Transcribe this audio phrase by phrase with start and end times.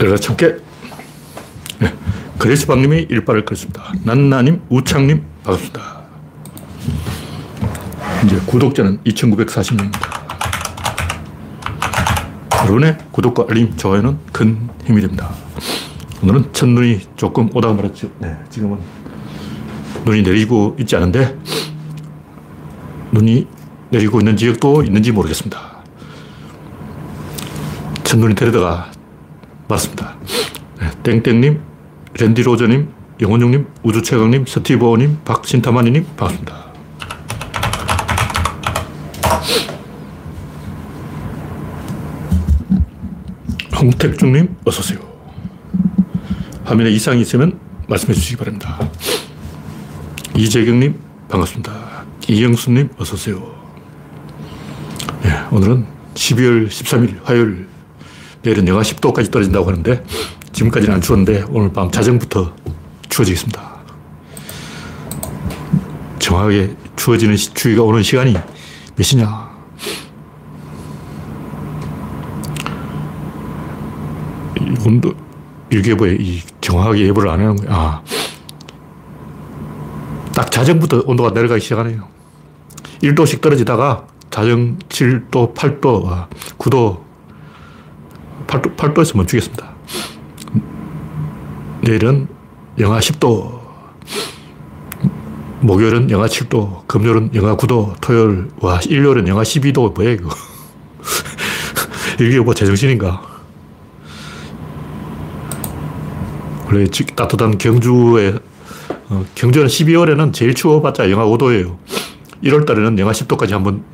[0.00, 0.56] 내가 참깨.
[1.78, 1.94] 네.
[2.38, 3.92] 그레스방님이 일발을 걸었습니다.
[4.02, 6.00] 난나님, 우창님, 반갑습니다.
[8.24, 10.10] 이제 구독자는 2,940명입니다.
[12.62, 15.34] 여러분의 구독과 알림, 좋아요는 큰 힘이 됩니다.
[16.22, 18.10] 오늘은 첫눈이 조금 오다가 말았죠.
[18.20, 18.78] 네, 지금은
[20.06, 21.36] 눈이 내리고 있지 않은데,
[23.12, 23.46] 눈이
[23.90, 25.60] 내리고 있는 지역도 있는지 모르겠습니다.
[28.04, 28.90] 첫눈이 내리다가
[29.70, 30.16] 말았습니다.
[30.80, 31.60] 네, 땡땡님,
[32.18, 32.88] 랜디 로저님,
[33.20, 36.70] 영원용님, 우주최강님, 스티브오님, 박신타마니님, 반갑습니다.
[43.80, 44.98] 홍택중님, 어서오세요.
[46.64, 48.78] 화면에 이상이 있으면 말씀해 주시기 바랍니다.
[50.36, 52.04] 이재경님, 반갑습니다.
[52.28, 53.60] 이영수님, 어서오세요.
[55.22, 57.69] 네, 오늘은 12월 13일 화요일,
[58.42, 60.04] 내일은 영하 10도까지 떨어진다고 하는데,
[60.52, 62.54] 지금까지는 안 추웠는데, 오늘 밤 자정부터
[63.08, 63.70] 추워지겠습니다.
[66.18, 68.34] 정확하게 추워지는 추위가 오는 시간이
[68.96, 69.50] 몇 시냐?
[74.86, 75.12] 온도
[75.70, 77.68] 일기예보에 이 정확하게 예보를 안 하는 거야.
[77.70, 78.02] 아.
[80.34, 82.08] 딱 자정부터 온도가 내려가기 시작하네요.
[83.02, 87.09] 1도씩 떨어지다가 자정 7도, 8도, 9도,
[88.50, 89.70] 8도, 8도에서 멈추겠습니다.
[91.82, 92.26] 내일은
[92.78, 93.60] 영하 10도,
[95.60, 100.30] 목요일은 영하 7도, 금요일은 영하 9도, 토요일, 와, 일요일은 영하 12도, 뭐야, 이거.
[102.20, 103.22] 이게 뭐 제정신인가.
[106.66, 108.34] 원래 따뜻한 경주에,
[109.08, 111.78] 어, 경주는 12월에는 제일 추워봤자 영하 5도예요.
[112.42, 113.84] 1월 달에는 영하 10도까지 한번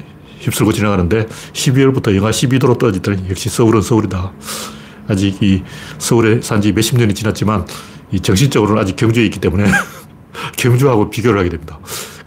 [0.47, 4.33] 휩쓸고 지나가는데 12월부터 영하 12도로 떨어지더니 역시 서울은 서울이다.
[5.09, 5.63] 아직 이
[5.99, 7.67] 서울에 산지 몇십 년이 지났지만
[8.13, 9.67] 이 정신적으로는 아직 경주에 있기 때문에
[10.57, 11.79] 경주하고 비교를 하게 됩니다.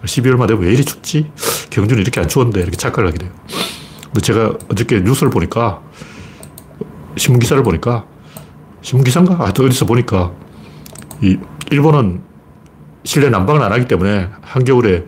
[0.04, 1.32] 12월만 되면 왜 이리 춥지?
[1.70, 3.32] 경주는 이렇게 안 추웠는데 이렇게 착각을 하게 돼요.
[4.06, 5.82] 근데 제가 어저께 뉴스를 보니까
[7.18, 8.06] 신문 기사를 보니까
[8.82, 9.40] 신문 기사인가?
[9.40, 10.32] 하여튼 어디서 보니까
[11.22, 11.38] 이
[11.72, 12.22] 일본은
[13.04, 15.06] 실내 난방을 안 하기 때문에 한겨울에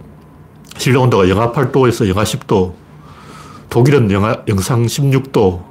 [0.77, 2.73] 실내 온도가 영하 8도에서 영하 10도,
[3.71, 5.63] 독일은 영하, 영상 16도,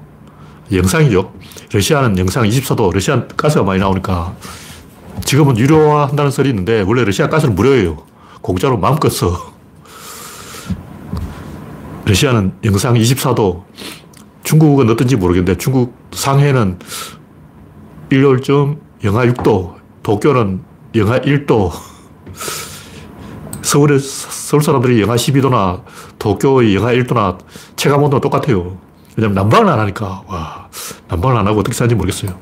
[0.72, 1.34] 영상이죠.
[1.71, 4.34] 러시아는 영상 24도, 러시아 가스가 많이 나오니까
[5.22, 8.03] 지금은 유료화 한다는 설이 있는데 원래 러시아 가스는 무료예요.
[8.41, 9.53] 공짜로 마음껏 써.
[12.06, 13.65] 러시아는 영상 24도,
[14.44, 16.78] 중국은 어떤지 모르겠는데 중국 상해는
[18.09, 20.62] 일요일쯤 영하 6도, 도쿄는
[20.94, 21.71] 영하 1도,
[23.70, 25.84] 서울에, 서울 사람들이 영하 12도나
[26.19, 27.38] 도쿄의 영하 1도나
[27.76, 28.76] 체감 온도가 똑같아요.
[29.16, 30.25] 왜냐면 난방을 안 하니까.
[30.26, 30.69] 와,
[31.06, 32.36] 난방을 안 하고 어떻게 사는지 모르겠어요.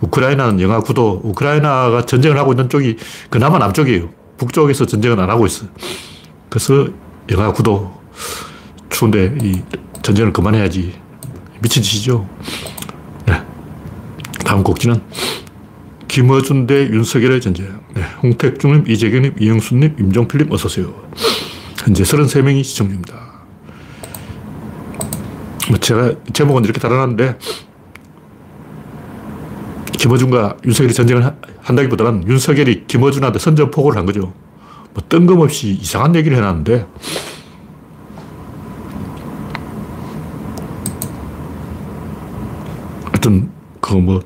[0.00, 2.96] 우크라이나는 영하 9도, 우크라이나가 전쟁을 하고 있는 쪽이
[3.30, 4.08] 그나마 남쪽이에요.
[4.36, 5.68] 북쪽에서 전쟁은 안 하고 있어요.
[6.48, 6.88] 그래서
[7.30, 7.92] 영하 9도.
[8.90, 9.62] 추운데 이
[10.02, 10.92] 전쟁을 그만해야지.
[11.60, 12.28] 미친 짓이죠.
[13.26, 13.40] 네.
[14.44, 15.00] 다음 곡지는
[16.14, 17.80] 김어준 대 윤석열의 전쟁.
[17.92, 18.02] 네.
[18.22, 20.94] 홍택중님, 이재경님, 이영수님, 임종필님 어서오세요.
[21.76, 23.16] 현재 33명이 시청 중입니다.
[25.70, 27.36] 뭐 제가 제목은 이렇게 달아놨는데
[29.98, 34.32] 김어준과 윤석열이 전쟁을 한다기보다는 윤석열이 김어준한테 선전포고를 한 거죠.
[34.92, 36.86] 뭐 뜬금없이 이상한 얘기를 해놨는데
[43.06, 44.22] 하여튼 그뭐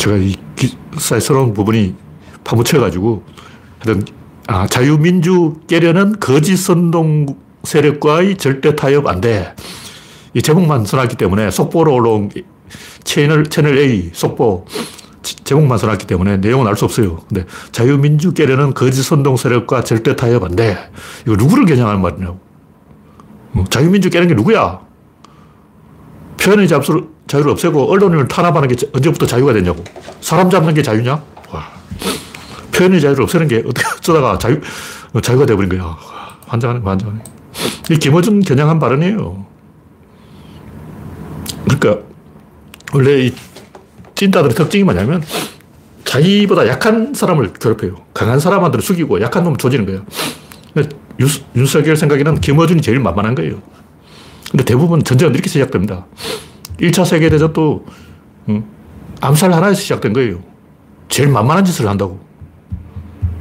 [0.00, 1.94] 제가 이 기사에 써놓은 부분이
[2.42, 3.22] 파묻혀가지고
[3.80, 4.04] 하여튼
[4.46, 7.26] 아, 자유민주 깨려는 거짓 선동
[7.64, 9.54] 세력과의 절대 타협 안 돼.
[10.32, 12.30] 이 제목만 써놨기 때문에 속보로 올라온
[13.04, 14.64] 채널, 채널 A 속보
[15.44, 17.18] 제목만 써놨기 때문에 내용은 알 수 없어요.
[17.28, 20.78] 근데 자유민주 깨려는 거짓 선동 세력과 절대 타협 안 돼.
[21.26, 22.40] 이거 누구를 겨냥하는 말이냐고.
[23.52, 24.80] 어, 자유민주 깨는 게 누구야?
[26.40, 29.84] 표현의 자유를, 자유를 없애고 언론을 탄압하는 게 언제부터 자유가 됐냐고.
[30.20, 31.22] 사람 잡는 게 자유냐?
[31.52, 31.68] 와.
[32.72, 33.62] 표현의 자유를 없애는 게
[33.98, 34.60] 어쩌다가 자유,
[35.22, 35.96] 자유가 돼버린 거야.
[36.48, 37.22] 환장하네, 환장하네.
[37.90, 39.46] 이 김어준 겨냥한 발언이에요.
[41.68, 42.02] 그러니까,
[42.92, 43.34] 원래 이
[44.16, 45.22] 찐따들의 특징이 뭐냐면,
[46.04, 47.94] 자기보다 약한 사람을 괴롭혀요.
[48.12, 50.04] 강한 사람한테는 숙이고 약한 놈을 조지는 거예요.
[51.20, 53.62] 윤, 윤석열 생각에는 김어준이 제일 만만한 거예요.
[54.50, 56.06] 근데 대부분 전쟁은 이렇게 시작됩니다.
[56.80, 57.84] 1차 세계대전도
[58.48, 58.64] 음,
[59.20, 60.40] 암살 하나에서 시작된 거예요.
[61.08, 62.20] 제일 만만한 짓을 한다고.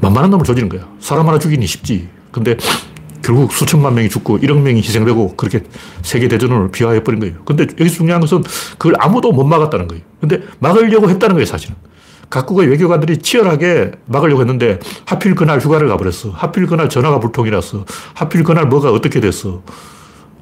[0.01, 0.88] 만만한 놈을 조지는 거야.
[1.00, 2.09] 사람 하나 죽이니 쉽지.
[2.31, 2.57] 근데
[3.21, 5.63] 결국 수천만 명이 죽고 1억 명이 희생되고 그렇게
[6.01, 7.36] 세계대전을 비화해버린 거예요.
[7.45, 8.44] 근데 여기서 중요한 것은
[8.77, 10.03] 그걸 아무도 못 막았다는 거예요.
[10.19, 11.75] 근데 막으려고 했다는 거예요, 사실은.
[12.30, 16.31] 각국의 외교관들이 치열하게 막으려고 했는데 하필 그날 휴가를 가버렸어.
[16.33, 17.85] 하필 그날 전화가 불통이라서.
[18.13, 19.63] 하필 그날 뭐가 어떻게 됐어.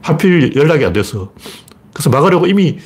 [0.02, 1.32] 하필 연락이 안 됐어.
[1.98, 2.78] 그래서 막으려고 이미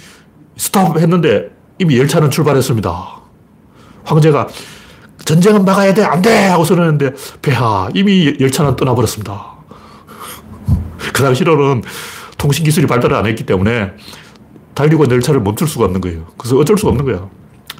[0.55, 1.49] 스탑 했는데
[1.79, 3.21] 이미 열차는 출발했습니다.
[4.05, 4.47] 황제가
[5.25, 6.45] 전쟁은 막아야 돼, 안 돼!
[6.47, 9.55] 하고 선언했는데, 폐하, 이미 열차는 떠나버렸습니다.
[11.13, 11.83] 그 당시로는
[12.37, 13.91] 통신 기술이 발달을 안 했기 때문에
[14.75, 16.25] 달리고 열차를 멈출 수가 없는 거예요.
[16.37, 17.29] 그래서 어쩔 수가 없는 거야.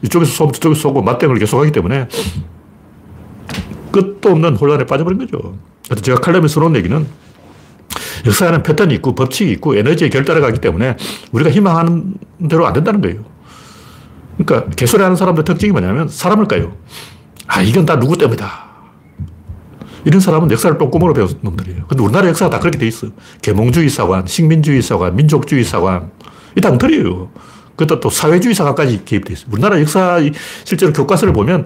[0.03, 2.09] 이쪽에서 쏘고 저쪽에서 쏘고 맞대응을 계속하기 때문에
[3.91, 5.55] 끝도 없는 혼란에 빠져버린 거죠.
[6.01, 7.07] 제가 칼럼에서 놓은 얘기는
[8.25, 10.95] 역사에는 패턴이 있고 법칙이 있고 에너지에 결따라 가기 때문에
[11.31, 12.15] 우리가 희망하는
[12.49, 13.23] 대로 안 된다는 거예요.
[14.37, 16.73] 그러니까 개소리 하는 사람들 특징이 뭐냐면 사람을 까요.
[17.47, 18.71] 아, 이건 다 누구 때문이다.
[20.05, 21.85] 이런 사람은 역사를 똥구멍으로 배운 놈들이에요.
[21.87, 23.07] 근데 우리나라 역사가 다 그렇게 돼 있어.
[23.41, 26.11] 계몽주의 사관, 식민주의 사관, 민족주의 사관.
[26.57, 27.29] 이다 엉터리예요.
[27.75, 29.47] 그것도 또 사회주의 사관까지 개입돼 있어요.
[29.51, 30.19] 우리나라 역사
[30.63, 31.65] 실제로 교과서를 보면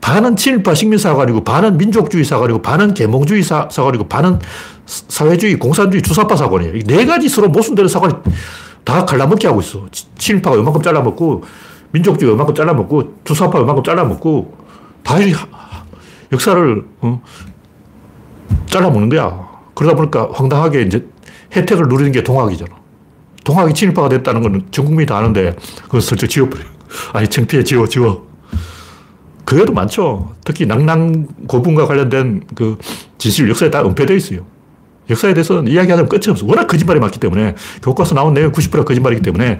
[0.00, 4.38] 반은 친일파 식민사관이고 반은 민족주의 사관이고 반은 계몽주의 사, 사관이고 반은
[4.86, 6.76] 사회주의, 공산주의, 주사파 사관이에요.
[6.76, 8.14] 이네 가지 서로 모순되는 사관이
[8.84, 9.86] 다 갈라먹기 하고 있어.
[10.16, 11.44] 친일파가 요만큼 잘라먹고
[11.90, 14.56] 민족주의가 요만큼 잘라먹고 주사파가 요만큼 잘라먹고
[15.02, 15.16] 다
[16.32, 17.22] 역사를 어,
[18.66, 19.48] 잘라먹는 거야.
[19.74, 21.06] 그러다 보니까 황당하게 이제
[21.54, 22.74] 혜택을 누리는 게 동학이잖아.
[23.44, 26.62] 동학이 친일파가 됐다는 건 전 국민이 다 아는데 그걸 슬쩍 지워버려.
[27.12, 28.27] 아니, 창피해, 지워, 지워.
[29.48, 30.34] 그게도 많죠.
[30.44, 32.76] 특히 낭낭 고분과 관련된 그
[33.16, 34.40] 진실 역사에 다 은폐되어 있어요.
[35.08, 36.44] 역사에 대해서는 이야기하자면 끝이 없어.
[36.44, 39.58] 워낙 거짓말이 많기 때문에 교과서 나온 내용 90%가 거짓말이기 때문에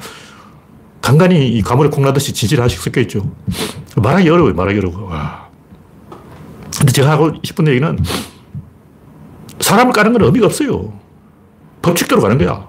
[1.00, 3.32] 간간히 이 가물에 콩나듯이 진실이 하나씩 섞여 있죠.
[3.96, 4.52] 말하기 어려워요.
[4.52, 5.08] 말하기 어려워.
[5.08, 5.48] 와.
[6.76, 7.98] 근데 제가 하고 싶은 얘기는
[9.60, 10.92] 사람을 까는 건 의미가 없어요.
[11.80, 12.68] 법칙대로 가는 거야.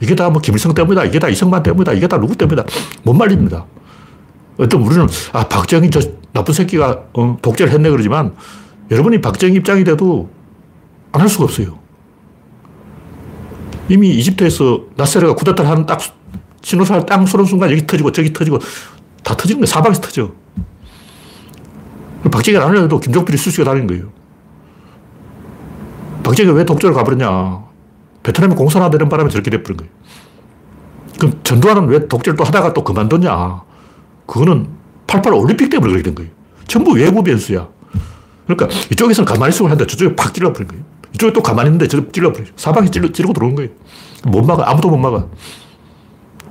[0.00, 1.06] 이게 다 뭐 김일성 때문이다.
[1.06, 1.92] 이게 다 이승만 때문이다.
[1.94, 2.64] 이게 다 누구 때문이다.
[3.02, 3.66] 못 말립니다.
[4.58, 6.00] 어떤 우리는 아 박정희 저
[6.32, 8.34] 나쁜 새끼가 어, 독재를 했네 그러지만
[8.90, 10.30] 여러분이 박정희 입장이 돼도
[11.12, 11.78] 안 할 수가 없어요.
[13.88, 16.00] 이미 이집트에서 나세르가 쿠데타를 하는 딱
[16.62, 18.58] 신호사를 땅 쏘는 순간 여기 터지고 저기 터지고
[19.22, 19.66] 다 터지는 거예요.
[19.66, 20.32] 사방에서 터져.
[22.30, 24.10] 박정희가 안 하려도 김종필이 수시가 다닌 거예요.
[26.22, 27.62] 박정희가 왜 독재를 가버렸냐.
[28.22, 29.92] 베트남이 공산화되는 바람에 저렇게 돼버린 거예요.
[31.18, 33.62] 그럼 전두환은 왜 독재를 또 하다가 또 그만뒀냐.
[34.26, 34.68] 그거는
[35.06, 36.30] 88 올림픽 때문에 된 거예요.
[36.66, 37.68] 전부 외부 변수야.
[38.46, 39.86] 그러니까 이쪽에서는 가만히 있으면 한다.
[39.86, 40.84] 저쪽에 팍 찔러버린 거예요.
[41.14, 43.70] 이쪽에 또 가만히 있는데 저쪽 찔러버려 사방에 찔러, 찌르고 들어오는 거예요.
[44.24, 44.70] 못 막아.
[44.70, 45.26] 아무도 못 막아.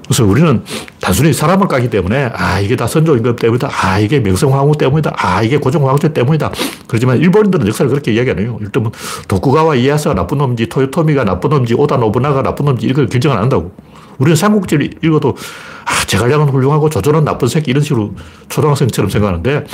[0.06, 0.62] 그래서 우리는
[1.00, 3.69] 단순히 사람을 까기 때문에 아 이게 다 선조 임금 때문이다.
[3.71, 5.13] 아 이게 명성황후 때문이다.
[5.15, 6.51] 아 이게 고종황제 때문이다.
[6.88, 8.57] 그렇지만 일본인들은 역사를 그렇게 이야기 안 해요.
[8.62, 8.92] 일단 뭐
[9.30, 13.71] 도쿠가와 이에야스가 나쁜 놈인지 토요토미가 나쁜 놈인지 오다 노부나가 나쁜 놈인지 이걸 결정 안 한다고.
[14.17, 15.35] 우리는 삼국지를 읽어도
[15.85, 18.15] 아 제갈량은 훌륭하고 조조는 나쁜 새끼 이런 식으로
[18.49, 19.65] 초등학생처럼 생각하는데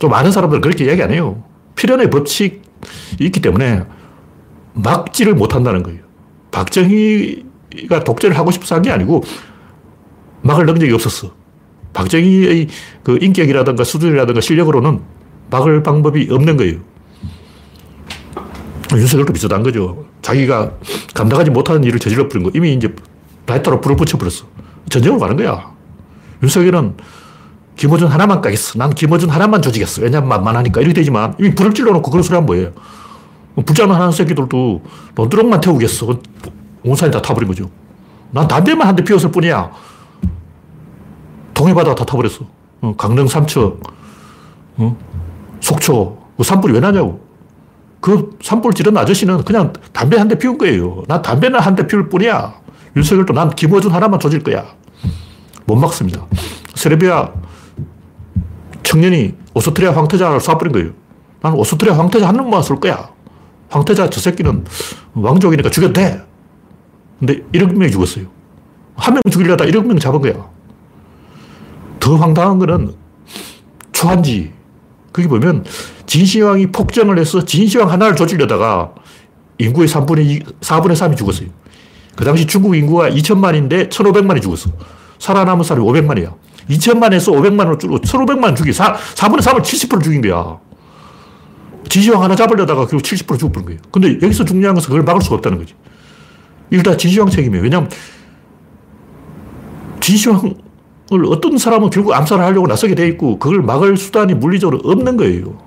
[0.00, 1.42] 또 많은 사람들은 그렇게 이야기 안 해요.
[1.76, 2.60] 필연의 법칙이
[3.20, 3.84] 있기 때문에
[4.74, 6.00] 막지를 못한다는 거예요.
[6.50, 9.22] 박정희가 독재를 하고 싶어서 한 게 아니고
[10.42, 11.30] 막을 능력이 없었어.
[11.92, 12.68] 박정희의
[13.04, 15.00] 그 인격이라든가 수준이라든가 실력으로는
[15.50, 16.78] 막을 방법이 없는 거예요.
[18.92, 20.06] 윤석열도 비슷한 거죠.
[20.20, 20.72] 자기가
[21.14, 22.50] 감당하지 못하는 일을 저질러 버린 거.
[22.54, 22.94] 이미 이제
[23.46, 24.44] 라이터로 불을 붙여버렸어.
[24.88, 25.72] 전쟁으로 가는 거야.
[26.42, 26.96] 윤석열은
[27.76, 28.78] 김어준 하나만 까겠어.
[28.78, 30.02] 난 김어준 하나만 조지겠어.
[30.02, 30.80] 왜냐면 만만하니까.
[30.80, 32.70] 이렇게 되지만 이미 불을 찔러놓고 그런 소리 하면 뭐예요?
[33.66, 34.82] 불장난 하는 새끼들도
[35.14, 36.18] 논두렁만 태우겠어.
[36.84, 37.68] 온 산이 다 타버린 거죠.
[38.30, 39.70] 난 담배만 한 대 피웠을 뿐이야.
[41.54, 42.44] 동해바다 다 타버렸어.
[42.80, 43.80] 어, 강릉 삼척,
[44.78, 44.96] 어?
[45.60, 46.18] 속초.
[46.36, 47.20] 그 산불이 왜 나냐고.
[48.00, 51.04] 그 산불 지른 아저씨는 그냥 담배 한 대 피운 거예요.
[51.06, 52.54] 난 담배는 한 대 피울 뿐이야.
[52.96, 54.64] 윤석열도 난 김어준 하나만 조질 거야.
[55.66, 56.26] 못 막습니다.
[56.74, 57.30] 세르비아
[58.82, 60.90] 청년이 오스트리아 황태자를 쏴버린 거예요.
[61.40, 63.08] 나는 오스트리아 황태자 한 놈만 쏠 거야.
[63.68, 64.64] 황태자 저 새끼는
[65.14, 66.22] 왕족이니까 죽여도 돼.
[67.20, 68.26] 근데 1억 명이 죽었어요.
[68.96, 70.34] 한 명 죽이려다 1억 명 잡은 거야.
[72.00, 72.94] 더 황당한 거는
[73.92, 74.52] 초한지.
[75.12, 75.64] 거기 보면
[76.06, 78.94] 진시황이 폭정을 해서 진시황 하나를 조지려다가
[79.58, 81.48] 인구의 3분의 2, 4분의 3이 죽었어요.
[82.16, 84.70] 그 당시 중국 인구가 2천만인데 1,500만이 죽었어.
[85.18, 86.34] 살아남은 사람이 500만이야.
[86.70, 90.58] 2천만에서 500만으로 줄고 1,500만 죽이 4, 4분의 3을 70% 죽인 거야.
[91.88, 93.80] 진시황 하나 잡으려다가 결국 70% 죽어버린 거예요.
[93.90, 95.74] 근데 여기서 중요한 것은 그걸 막을 수가 없다는 거지.
[96.82, 97.62] 다 진시황 책임이에요.
[97.62, 97.90] 왜냐하면
[100.00, 100.54] 진시황을
[101.28, 105.58] 어떤 사람은 결국 암살을 하려고 나서게 돼 있고 그걸 막을 수단이 물리적으로 없는 거예요.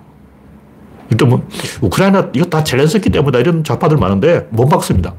[1.11, 1.47] 일단 뭐,
[1.81, 3.39] 우크라이나, 이거 다 젤렌스키 때문이다.
[3.39, 5.13] 이런 좌파들 많은데, 못 막습니다.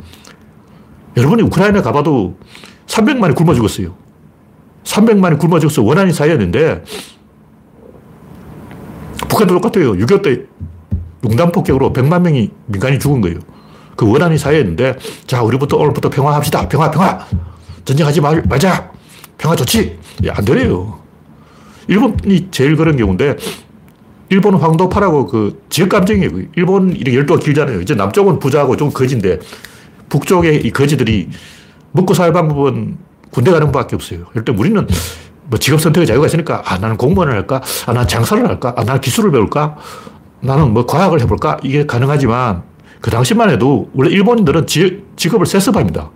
[1.16, 2.36] 여러분이 우크라이나 가봐도
[2.86, 3.94] 300만이 굶어 죽었어요.
[4.84, 6.84] 300만이 굶어 죽어서 원한이 쌓였는데,
[9.28, 9.94] 북한도 똑같아요.
[9.94, 10.42] 6.25 때
[11.24, 13.38] 용단 폭격으로 100만 명이 민간이 죽은 거예요.
[13.96, 14.96] 그 원한이 쌓여있는데,
[15.26, 16.68] 자, 우리부터 오늘부터 평화합시다.
[16.68, 17.26] 평화, 평화.
[17.84, 18.90] 전쟁하지 말, 말자.
[19.38, 19.98] 평화 좋지.
[20.24, 20.98] 예, 안 되래요.
[21.88, 23.36] 일본이 제일 그런 경우인데,
[24.28, 26.30] 일본 황도파라고 그 지역 감정이에요.
[26.56, 27.80] 일본 이렇게 열도가 길잖아요.
[27.80, 29.38] 이제 남쪽은 부자고 좀 거지인데,
[30.16, 31.28] 북쪽의 이 거지들이
[31.92, 32.96] 먹고 살 방법은
[33.30, 34.26] 군대 가는 것밖에 없어요.
[34.44, 34.86] 때 우리는
[35.44, 37.60] 뭐 직업 선택의 자유가 있으니까, 아, 나는 공무원을 할까?
[37.86, 38.74] 아, 나는 장사를 할까?
[38.76, 39.76] 아, 나는 기술을 배울까?
[40.40, 41.58] 나는 뭐 과학을 해볼까?
[41.62, 42.62] 이게 가능하지만,
[43.00, 46.10] 그 당시만 해도 원래 일본인들은 지, 직업을 세습합니다.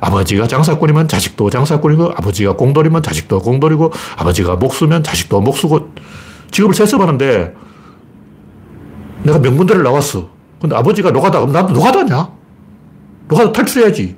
[0.00, 5.90] 아버지가 장사꾼이면 자식도 장사꾼이고, 아버지가 공돌이면 자식도 공돌이고, 아버지가 목수면 자식도 목수고,
[6.50, 7.54] 직업을 세습하는데,
[9.22, 10.28] 내가 명문대를 나왔어.
[10.60, 12.38] 근데 아버지가 노가다, 그럼 나도 노가다냐?
[13.28, 14.16] 노가다 탈출해야지.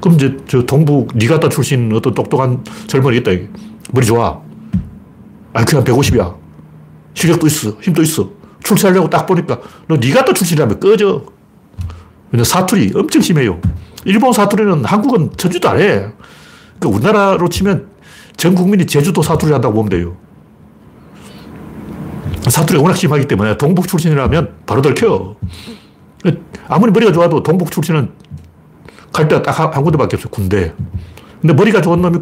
[0.00, 3.30] 그럼 이제 저 동북 니가다 출신 어떤 똑똑한 젊은이 있다.
[3.92, 4.40] 머리 좋아.
[5.52, 6.36] IQ 한 150이야.
[7.14, 7.70] 실력도 있어.
[7.80, 8.30] 힘도 있어.
[8.62, 11.24] 출세하려고 딱 보니까 너 니가다 출신이라면 꺼져.
[12.32, 13.60] 왜냐 사투리 엄청 심해요.
[14.04, 16.08] 일본 사투리는 한국은 천주도 안 해.
[16.78, 17.88] 그러니까 우리나라로 치면
[18.36, 20.16] 전 국민이 제주도 사투리 한다고 보면 돼요.
[22.48, 25.36] 사투리가 워낙 심하기 때문에 동북 출신이라면 바로 들켜.
[26.68, 28.10] 아무리 머리가 좋아도 동북 출신은
[29.12, 30.72] 갈 데가 딱 한 군데밖에 없어 군대.
[31.40, 32.18] 근데 머리가 좋은 놈이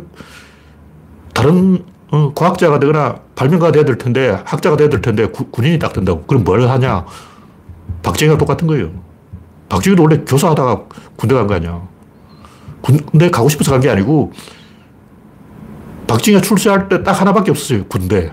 [1.33, 5.93] 다른 어, 과학자가 되거나 발명가가 돼야 될 텐데, 학자가 돼야 될 텐데, 구, 군인이 딱
[5.93, 6.23] 된다고.
[6.27, 7.05] 그럼 뭘 하냐?
[8.05, 8.91] 박정희가 똑같은 거예요.
[9.69, 10.85] 박정희도 원래 교사하다가
[11.17, 11.83] 군대 간 거 아니야.
[12.83, 14.31] 군대 가고 싶어서 간 게 아니고,
[16.07, 17.85] 박정희가 출세할 때 딱 하나밖에 없었어요.
[17.87, 18.33] 군대.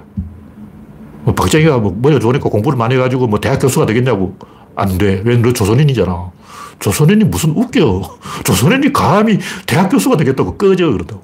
[1.24, 4.36] 뭐 박정희가 뭐 머리가 좋으니까 공부를 많이 해가지고 뭐 대학 교수가 되겠냐고.
[4.76, 5.22] 안 돼.
[5.26, 6.32] 왜 너 조선인이잖아.
[6.80, 8.18] 조선인이 무슨 웃겨.
[8.44, 10.92] 조선인이 감히 대학 교수가 되겠다고 꺼져.
[10.92, 11.24] 그러다고.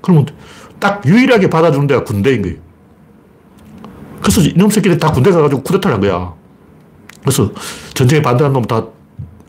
[0.00, 0.26] 그러면
[0.78, 2.56] 딱 유일하게 받아주는 데가 군대인 거예요.
[4.20, 6.34] 그래서 이놈 새끼들이 다 군대 가가지고 쿠데타를 한 거야.
[7.20, 7.50] 그래서
[7.94, 8.86] 전쟁에 반대한 놈다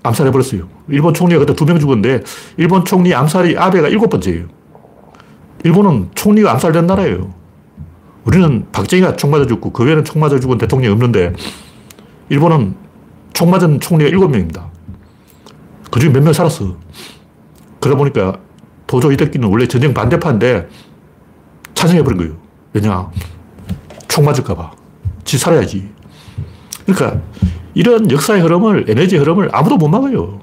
[0.03, 0.67] 암살해버렸어요.
[0.89, 2.23] 일본 총리가 그때 두 명 죽었는데,
[2.57, 4.45] 일본 총리 암살이 아베가 일곱 번째예요.
[5.63, 7.33] 일본은 총리가 암살된 나라예요.
[8.25, 11.33] 우리는 박정희가 총 맞아 죽고, 그 외에는 총 맞아 죽은 대통령이 없는데,
[12.29, 12.75] 일본은
[13.41, 14.69] 총 맞은 총리가 일곱 명입니다.
[15.89, 16.77] 그 중에 몇 명 살았어.
[17.79, 18.37] 그러다 보니까
[18.85, 20.69] 도조 이데끼는 원래 전쟁 반대파인데
[21.73, 22.33] 찬성해버린 거예요.
[22.73, 23.09] 왜냐?
[24.07, 24.71] 총 맞을까봐.
[25.23, 25.89] 지 살아야지.
[26.85, 27.19] 그러니까
[27.73, 30.39] 이런 역사의 흐름을, 에너지 흐름을 아무도 못 막아요.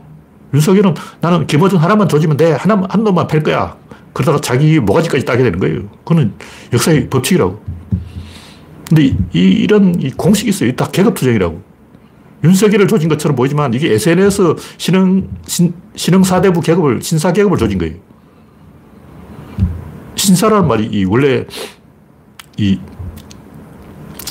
[0.52, 2.50] 윤석열은 나는 김어준 하나만 조지면 돼.
[2.50, 3.76] 하나, 한 놈만 팰 거야.
[4.12, 5.82] 그러다가 자기 모가지까지 따게 되는 거예요.
[5.98, 6.32] 그거는
[6.72, 7.62] 역사의 법칙이라고.
[8.88, 9.68] 근데 이,
[10.00, 10.72] 이 공식이 있어요.
[10.74, 11.67] 다 계급투쟁이라고.
[12.44, 17.96] 윤석열을 조진 것처럼 보이지만 이게 SNS 신흥, 신, 신흥 사대부 계급을, 신사 계급을 조진 거예요.
[20.14, 21.46] 신사라는 말이 원래
[22.56, 22.78] 이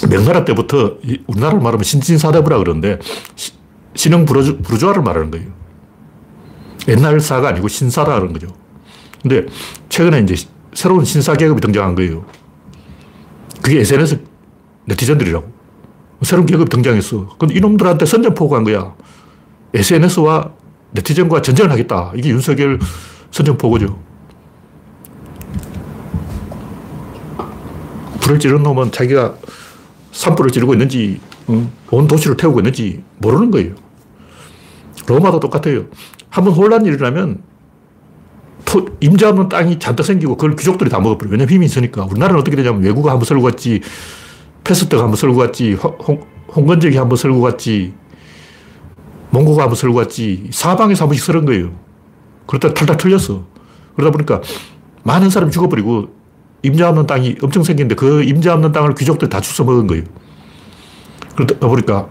[0.10, 0.98] 명나라 때부터
[1.28, 3.00] 우리나라로 말하면 신진사대부라 그러는데
[3.96, 5.48] 신흥 부르주, 부르주아를 말하는 거예요.
[6.88, 8.48] 옛날 사가 아니고 신사라는 거죠.
[9.22, 9.46] 근데
[9.90, 10.36] 최근에 이제
[10.74, 12.26] 새로운 신사 계급이 등장한 거예요.
[13.62, 14.22] 그게 SNS
[14.86, 15.57] 네티즌들이라고.
[16.22, 17.36] 새로운 계급이 등장했어.
[17.38, 18.96] 근데 이놈들한테 선전포고한 거야.
[19.74, 20.52] SNS와
[20.92, 22.12] 네티즌과 전쟁을 하겠다.
[22.16, 22.80] 이게 윤석열
[23.32, 24.00] 선전포고죠.
[28.22, 29.36] 불을 지른 놈은 자기가
[30.12, 33.76] 산불을 지르고 있는지, 어, 온 도시를 태우고 있는지 모르는 거예요.
[35.06, 35.86] 로마도 똑같아요.
[36.30, 37.42] 한번 혼란이 일어나면
[38.66, 41.32] 토, 임자 없는 땅이 잔뜩 생기고 그걸 귀족들이 다 먹어버려요.
[41.32, 42.06] 왜냐면 힘이 있으니까.
[42.06, 43.82] 우리나라는 어떻게 되냐면 왜구가 한번 쓸고 갔지,
[44.68, 46.22] 페스트가 한번 쓸고 갔지, 홍,
[46.54, 47.94] 홍건적이 한번 쓸고 갔지,
[49.30, 51.72] 몽고가 한번 쓸고 갔지, 사방에서 한 번씩 쓸은 거예요.
[52.46, 53.46] 그러다 탈탈 털렸어.
[53.96, 54.42] 그러다 보니까
[55.04, 56.10] 많은 사람이 죽어버리고
[56.64, 60.04] 임자 없는 땅이 엄청 생겼는데 그 임자 없는 땅을 귀족들이 다 주워 먹은 거예요.
[61.36, 62.10] 그러다 보니까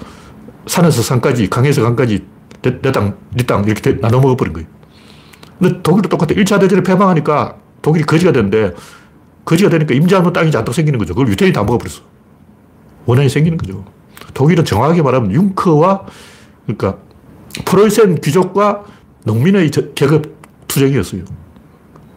[0.66, 2.24] 산에서 산까지, 강에서 강까지
[2.62, 4.68] 내, 내 땅, 네땅 이렇게 나눠 먹어버린 거예요.
[5.58, 6.34] 근데 독일도 똑같아.
[6.34, 8.72] 1차 대전에 패망하니까 독일이 거지가 되는데
[9.44, 11.14] 거지가 되니까 임자 없는 땅이 잔뜩 생기는 거죠.
[11.14, 12.15] 그걸 유태인이 다 먹어버렸어.
[13.06, 13.84] 원한이 생기는 거죠.
[14.34, 16.06] 독일은 정확하게 말하면 융커와
[16.66, 16.98] 그러니까
[17.64, 18.84] 프로이센 귀족과
[19.24, 20.36] 농민의 계급
[20.66, 21.22] 투쟁이었어요.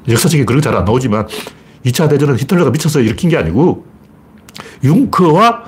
[0.08, 1.28] 역사적인 그런 잘안 나오지만
[1.86, 3.86] 2차 대전은 히틀러가 미쳐서 일으킨 게 아니고
[4.84, 5.64] 융커와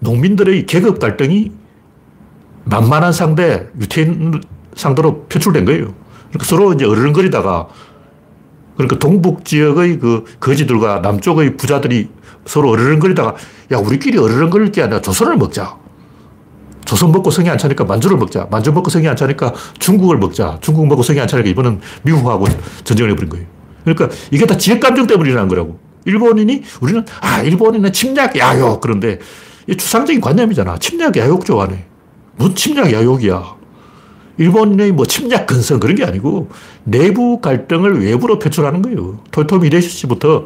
[0.00, 1.52] 농민들의 계급 갈등이
[2.64, 4.40] 만만한 상대, 유태인
[4.74, 5.94] 상대로 표출된 거예요.
[6.28, 7.68] 그러니까 서로 이제 어른거리다가
[8.76, 12.08] 그러니까 동북 지역의 그 거지들과 남쪽의 부자들이
[12.46, 13.34] 서로 어르렁거리다가
[13.72, 15.76] 야 우리끼리 어르렁거릴 게 아니라 조선을 먹자.
[16.84, 18.46] 조선 먹고 성이 안 차니까 만주를 먹자.
[18.50, 20.58] 만주 먹고 성이 안 차니까 중국을 먹자.
[20.60, 22.46] 중국 먹고 성이 안 차니까 이번은 미국하고
[22.84, 23.46] 전쟁을 해버린 거예요.
[23.84, 25.78] 그러니까 이게 다 지역 감정 일어난 거라고.
[26.04, 29.18] 일본인이 우리는 아 일본인은 침략 야욕 그런데
[29.66, 30.78] 이 추상적인 관념이잖아.
[30.78, 31.86] 침략 야욕 좋아하네.
[32.36, 33.54] 무슨 침략 야욕이야.
[34.36, 36.48] 일본의 뭐 침략 근성 그런 게 아니고
[36.84, 39.20] 내부 갈등을 외부로 표출하는 거예요.
[39.30, 40.44] 토요토미 히데시부터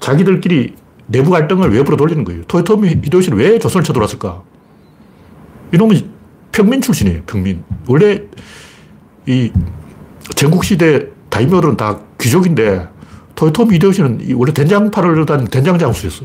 [0.00, 0.74] 자기들끼리
[1.06, 2.44] 내부 갈등을 외부로 돌리는 거예요.
[2.44, 4.42] 토요토미 히데시는 왜 조선을 쳐들어왔을까?
[5.72, 6.10] 이놈은
[6.52, 7.62] 평민 출신이에요, 평민.
[7.86, 8.22] 원래
[9.26, 9.52] 이
[10.34, 12.88] 전국시대 다이묘들은 다 귀족인데
[13.34, 16.24] 토요토미 히데요시는 원래 된장파를 다닌 된장장수였어.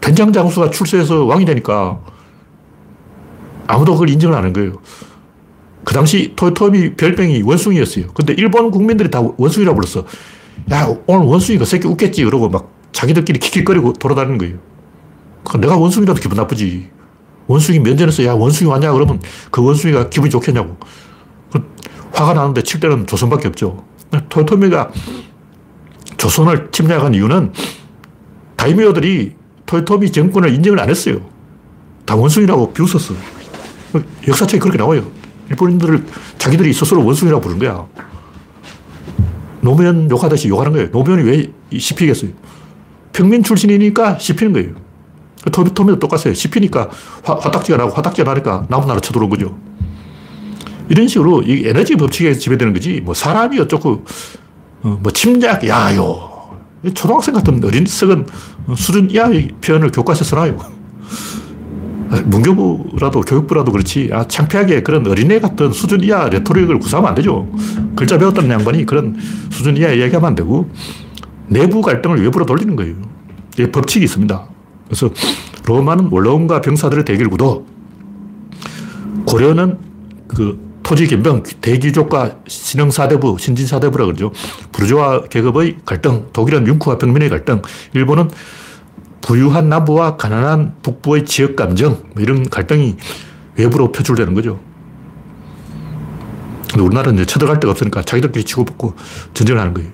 [0.00, 2.00] 된장장수가 출세해서 왕이 되니까
[3.66, 4.78] 아무도 그걸 인정을 안 하는 거예요.
[5.86, 8.08] 그 당시 토요토미 별명이 원숭이였어요.
[8.08, 10.04] 근데 일본 국민들이 다 원숭이라고 불렀어.
[10.72, 12.24] 야, 오늘 원숭이 그 새끼 웃겠지.
[12.24, 14.58] 그러고 막 자기들끼리 킥킥거리고 돌아다니는 거예요.
[15.60, 16.90] 내가 원숭이라도 기분 나쁘지.
[17.46, 18.92] 원숭이 면전에서 야, 원숭이 왔냐?
[18.92, 19.20] 그러면
[19.52, 20.76] 그 원숭이가 기분이 좋겠냐고.
[21.52, 21.62] 그
[22.12, 23.84] 화가 나는데 칠 때는 조선밖에 없죠.
[24.28, 24.90] 토요토미가
[26.16, 27.52] 조선을 침략한 이유는
[28.56, 31.20] 다이미어들이 토요토미 정권을 인정을 안 했어요.
[32.04, 33.14] 다 원숭이라고 비웃었어.
[34.26, 35.04] 역사책에 그렇게 나와요.
[35.50, 36.06] 일본인들을
[36.38, 37.86] 자기들이 스스로 원숭이라고 부른 거야.
[39.60, 40.88] 노무현 욕하듯이 욕하는 거예요.
[40.90, 42.30] 노무현이 왜 씹히겠어요?
[43.12, 44.70] 평민 출신이니까 씹히는 거예요.
[45.52, 46.34] 토미도 똑같아요.
[46.34, 46.90] 씹히니까
[47.22, 49.56] 화, 화딱지가 나고 화딱지가 나니까 나무 나라 쳐들어온 거죠.
[50.88, 54.04] 이런 식으로 이 에너지 법칙에 지배되는 거지, 뭐 사람이 어쩌고,
[54.82, 56.30] 어, 뭐 침략, 야요.
[56.94, 58.26] 초등학생 같은 어린 썩은
[58.76, 60.75] 수준 이하의 표현을 교과서에 써놔요.
[62.24, 67.48] 문교부라도 교육부라도 그렇지 아, 창피하게 그런 어린애 같은 수준 이하 레토릭을 구사하면 안 되죠.
[67.94, 69.16] 글자 배웠다는 양반이 그런
[69.50, 70.70] 수준 이하 이야기하면 안 되고
[71.48, 72.94] 내부 갈등을 외부로 돌리는 거예요.
[73.58, 74.48] 이 법칙이 있습니다.
[74.86, 75.10] 그래서
[75.66, 77.66] 로마는 원로원과 병사들의 대결 구도
[79.26, 79.78] 고려는
[80.28, 84.30] 그 토지 겸병 대기족과 신흥 사대부, 신진 사대부라 그러죠.
[84.70, 87.60] 부르주아 계급의 갈등, 독일은 융쿠와 평민의 갈등,
[87.92, 88.30] 일본은
[89.26, 92.96] 부유한 남부와 가난한 북부의 지역 감정, 뭐 이런 갈등이
[93.56, 94.60] 외부로 표출되는 거죠.
[96.70, 98.94] 근데 우리나라는 이제 쳐들어갈 데가 없으니까 자기들끼리 치고받고
[99.34, 99.90] 전쟁을 하는 거예요.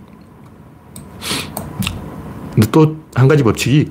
[2.55, 3.88] 근데 또 한 가지 법칙이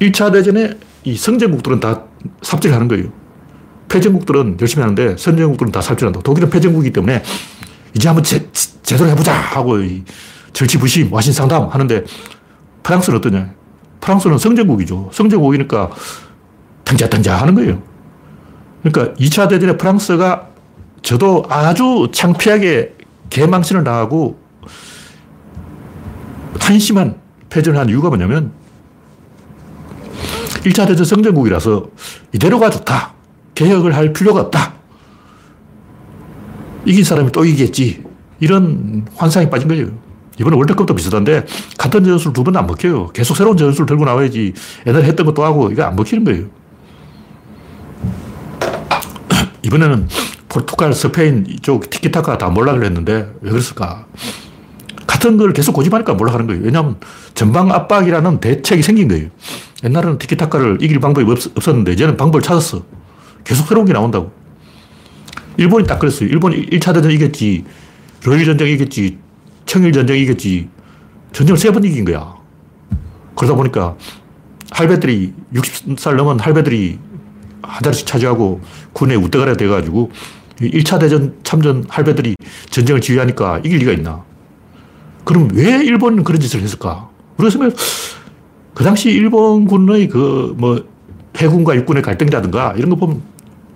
[0.00, 2.04] 1차 대전에 이 성전국들은 다
[2.42, 3.06] 삽질 하는 거예요.
[3.88, 6.20] 패전국들은 열심히 하는데 선전국들은 다 삽질한다.
[6.22, 7.22] 독일은 패전국이기 때문에
[7.94, 8.48] 이제 한번 제,
[8.82, 9.78] 제대로 해보자 하고
[10.52, 12.04] 절치부심, 와신상담 하는데
[12.82, 13.61] 프랑스는 어떠냐.
[14.02, 15.10] 프랑스는 성전국이죠.
[15.12, 15.90] 성전국이니까
[16.84, 17.82] 탕자탕자 하는 거예요.
[18.82, 20.48] 그러니까 2차 대전에 프랑스가
[21.02, 22.96] 저도 아주 창피하게
[23.30, 24.38] 개망신을 당하고
[26.60, 28.52] 한심한 패전을 한 이유가 뭐냐면
[30.64, 31.86] 1차 대전 성전국이라서
[32.32, 33.14] 이대로가 좋다.
[33.54, 34.74] 개혁을 할 필요가 없다.
[36.84, 38.04] 이긴 사람이 또 이기겠지.
[38.40, 40.01] 이런 환상에 빠진 거죠.
[40.38, 41.46] 이번에 월드컵도 비슷한데
[41.78, 43.08] 같은 전술 두 번 안 먹혀요.
[43.08, 44.52] 계속 새로운 전술 들고 나와야지
[44.86, 46.44] 옛날에 했던 것도 하고 이거 안 먹히는 거예요.
[49.62, 50.08] 이번에는
[50.48, 54.06] 포르투갈, 스페인 이쪽 티키타카 다 몰락을 했는데 왜 그랬을까?
[55.06, 56.62] 같은 걸 계속 고집하니까 몰락하는 거예요.
[56.62, 56.96] 왜냐하면
[57.34, 59.28] 전방 압박이라는 대책이 생긴 거예요.
[59.84, 62.82] 옛날에는 티키타카를 이길 방법이 없, 었는데 이제는 방법을 찾았어.
[63.44, 64.32] 계속 새로운 게 나온다고.
[65.56, 66.28] 일본이 딱 그랬어요.
[66.28, 67.64] 일본이 1차 대전 이겼지.
[68.24, 69.18] 러일 전쟁 이겼지.
[69.66, 70.68] 청일 전쟁이겠지.
[71.32, 72.34] 전쟁을 세 번 이긴 거야.
[73.34, 73.96] 그러다 보니까
[74.70, 76.98] 할배들이 60살 넘은 할배들이
[77.62, 78.60] 한 자리씩 차지하고
[78.92, 80.10] 군에 우대가리가 돼가지고
[80.60, 82.36] 1차 대전 참전 할배들이
[82.70, 84.22] 전쟁을 지휘하니까 이길 리가 있나.
[85.24, 87.08] 그럼 왜 일본은 그런 짓을 했을까?
[87.36, 87.58] 그래서
[88.74, 90.84] 그 당시 일본군의 그 뭐
[91.36, 93.22] 해군과 육군의 갈등이라든가 이런 거 보면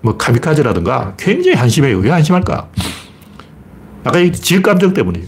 [0.03, 1.99] 뭐 카미카제라든가 굉장히 한심해요.
[1.99, 2.69] 왜 한심할까?
[4.05, 5.27] 아까 이 지역감정 때문이에요.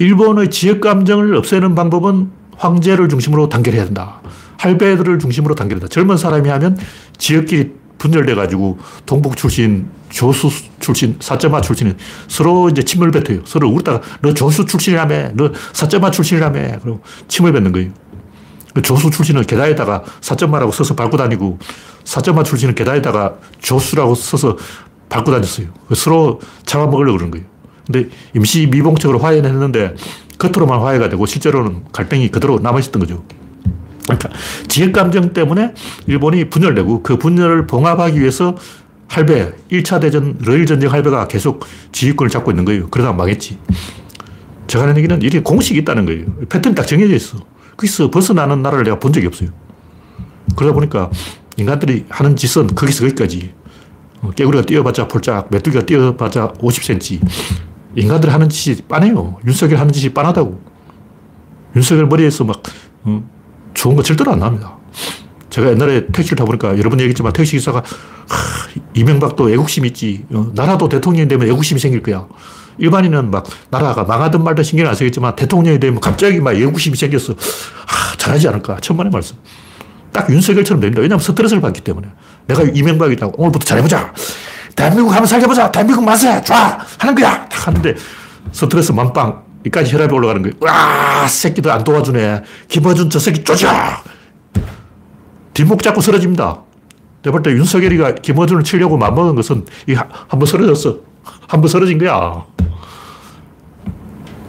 [0.00, 4.22] 일본의 지역 감정을 없애는 방법은 황제를 중심으로 단결해야 된다.
[4.56, 5.92] 할배들을 중심으로 단결해야 된다.
[5.92, 6.78] 젊은 사람이 하면
[7.18, 10.48] 지역끼리 분열돼가지고 동북 출신, 조수
[10.80, 11.94] 출신, 사점화 출신이
[12.28, 13.42] 서로 이제 침을 뱉어요.
[13.44, 16.78] 서로 울다가 너 조수 출신이라며, 너 사점화 출신이라며.
[16.82, 17.90] 그리고 침을 뱉는 거예요.
[18.72, 21.58] 그 조수 출신은 계단에다가 사점화라고 써서 밟고 다니고
[22.04, 24.56] 사점화 출신은 계단에다가 조수라고 써서
[25.10, 25.66] 밟고 다녔어요.
[25.94, 27.49] 서로 잡아먹으려고 그러는 거예요.
[27.90, 29.94] 근데 임시 미봉책으로 화해는 했는데
[30.38, 33.24] 겉으로만 화해가 되고 실제로는 갈등이 그대로 남아있었던 거죠.
[34.04, 34.30] 그러니까
[34.68, 35.74] 지역 감정 때문에
[36.06, 38.56] 일본이 분열되고 그 분열을 봉합하기 위해서
[39.08, 42.88] 할배, 1차 대전, 러일 전쟁 할배가 계속 지휘권을 잡고 있는 거예요.
[42.90, 43.58] 그러다 망했지.
[44.68, 46.26] 제가 하는 얘기는 이렇게 공식이 있다는 거예요.
[46.48, 47.38] 패턴이 딱 정해져 있어.
[47.76, 49.48] 거기서 벗어나는 나라를 내가 본 적이 없어요.
[50.54, 51.10] 그러다 보니까
[51.56, 53.52] 인간들이 하는 짓은 거기서 거기까지.
[54.22, 57.20] 어, 깨구리가 뛰어봤자 폴짝, 메뚜기가 뛰어봤자 50cm.
[57.96, 59.38] 인간들이 하는 짓이 빤해요.
[59.46, 60.60] 윤석열 하는 짓이 빤하다고.
[61.76, 62.62] 윤석열 머리에서 막,
[63.04, 63.22] 어,
[63.74, 64.76] 좋은 거 절대로 안 납니다.
[65.50, 70.24] 제가 옛날에 택시를 타보니까 여러 번 얘기했지만 택시기사가, 하, 이명박도 애국심 있지.
[70.32, 72.26] 어, 나라도 대통령이 되면 애국심이 생길 거야.
[72.78, 77.34] 일반인은 막 나라가 망하든 말든 신경 안 쓰겠지만 대통령이 되면 갑자기 막 애국심이 생겼어.
[77.34, 78.78] 하, 잘하지 않을까.
[78.80, 79.36] 천만의 말씀.
[80.12, 81.02] 딱 윤석열처럼 됩니다.
[81.02, 82.08] 왜냐하면 스트레스를 받기 때문에.
[82.46, 83.30] 내가 이명박이다.
[83.34, 84.12] 오늘부터 잘해보자.
[84.76, 85.70] 대한민국 한번 살려보자.
[85.70, 86.42] 대한민국 만세.
[86.42, 86.78] 좋아.
[86.98, 87.46] 하는 거야.
[87.48, 87.94] 딱 하는데
[88.52, 89.42] 스트레스 만빵.
[89.66, 90.54] 이까지 혈압이 올라가는 거예요.
[90.60, 92.42] 와, 새끼들 안 도와주네.
[92.68, 93.68] 김어준 저 새끼 쪼져.
[95.52, 96.62] 뒷목 잡고 쓰러집니다.
[97.22, 99.66] 내가 볼 때 윤석열이가 김어준을 치려고 맘먹은 것은
[100.28, 100.96] 한번 쓰러졌어.
[101.46, 102.44] 한번 쓰러진 거야.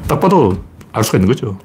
[0.07, 0.55] 딱 봐도
[0.93, 1.57] 알 수가 있는 거죠.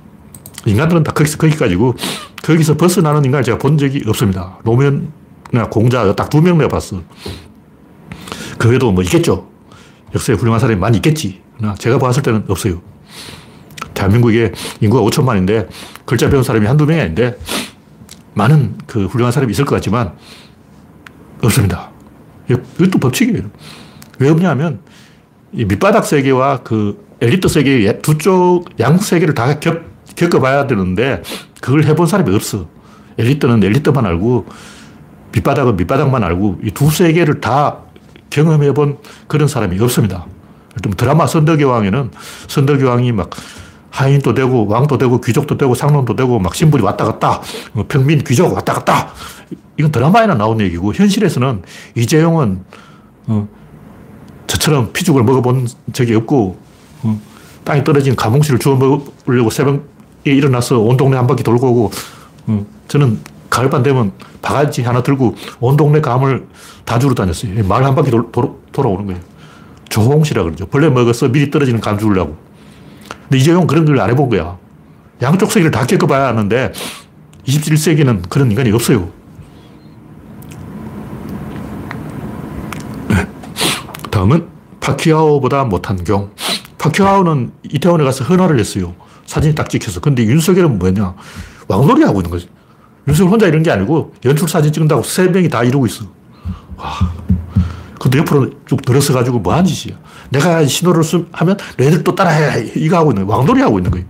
[0.64, 1.94] 인간들은 다 거기서 거기까지고
[2.42, 4.58] 거기서 벗어나는 인간을 제가 본 적이 없습니다.
[4.64, 7.00] 노면이나 공자 딱 두 명 내가 봤어.
[8.58, 9.48] 그 외에도 뭐 있겠죠.
[10.14, 11.40] 역사에 훌륭한 사람이 많이 있겠지.
[11.78, 12.80] 제가 봤을 때는 없어요.
[13.94, 15.68] 대한민국에 인구가 5천만인데
[16.04, 17.38] 글자 배운 사람이 한두 명이 아닌데
[18.34, 20.12] 많은 그 훌륭한 사람이 있을 것 같지만
[21.42, 21.90] 없습니다.
[22.48, 23.42] 이것도 법칙이에요.
[24.18, 24.80] 왜 없냐면
[25.52, 29.82] 이 밑바닥 세계와 그 엘리트 세계 두 쪽 양 세계를 다 겪,
[30.16, 31.22] 겪어봐야 되는데
[31.60, 32.68] 그걸 해본 사람이 없어.
[33.18, 34.46] 엘리트는 엘리트만 알고
[35.32, 37.78] 밑바닥은 밑바닥만 알고 이 두 세계를 다
[38.36, 40.26] 경험해 본 그런 사람이 없습니다.
[40.96, 42.10] 드라마 선덕여왕에는
[42.48, 43.30] 선덕여왕이 막
[43.88, 47.40] 하인도 되고 왕도 되고 귀족도 되고 상놈도 되고 막 신분이 왔다 갔다
[47.72, 49.08] 뭐 평민 귀족 왔다 갔다
[49.78, 51.62] 이건 드라마에나 나온 얘기고 현실에서는
[51.94, 52.62] 이재용은
[53.28, 53.48] 어,
[54.46, 56.58] 저처럼 피죽을 먹어본 적이 없고
[57.04, 57.20] 어,
[57.64, 59.80] 땅에 떨어진 가뭉실을 주워 먹으려고 새벽에
[60.26, 61.90] 일어나서 온 동네 한 바퀴 돌고 오고
[62.48, 63.18] 어, 저는
[63.56, 66.46] 가을밤 되면 바가지 하나 들고 온 동네 감을
[66.84, 67.66] 다 주러 다녔어요.
[67.66, 69.20] 마을 한 바퀴 돌, 돌, 돌아오는 거예요.
[69.88, 70.66] 조홍시라 그러죠.
[70.66, 72.36] 벌레 먹어서 미리 떨어지는 감 주려고.
[73.22, 74.58] 근데 이재용 그런 걸 안 해본 거야.
[75.22, 76.70] 양쪽 세계를 다 겪어봐야 하는데
[77.46, 79.08] 27세기는 그런 인간이 없어요.
[83.08, 83.26] 네.
[84.10, 84.46] 다음은
[84.80, 86.30] 파키아오보다 못한 경.
[86.76, 88.94] 파키아오는 이태원에 가서 헌화를 했어요.
[89.24, 90.00] 사진이 딱 찍혀서.
[90.00, 91.14] 근데 윤석열은 뭐냐?
[91.68, 92.48] 왕놀이 하고 있는 거지.
[93.08, 96.06] 윤석열 혼자 이런 게 아니고 연출 사진 찍는다고 세 명이 다 이러고 있어.
[96.76, 97.12] 와.
[98.00, 99.96] 근데 옆으로 쭉 들어서가지고 뭐 하는 짓이야.
[100.30, 102.72] 내가 신호를 쓰, 하면 너희들 또 따라해.
[102.76, 103.38] 이거 하고 있는 거야.
[103.38, 104.06] 왕놀이 하고 있는 거예요.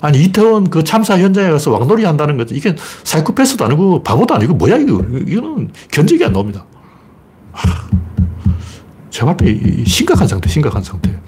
[0.00, 2.54] 아니, 이태원 그 참사 현장에 가서 왕놀이 한다는 거지.
[2.54, 5.04] 이게 사이코패스도 아니고 바보도 아니고 뭐야, 이거.
[5.26, 6.64] 이거는 견적이 안 나옵니다.
[9.36, 11.18] 볼때 심각한 상태, 심각한 상태.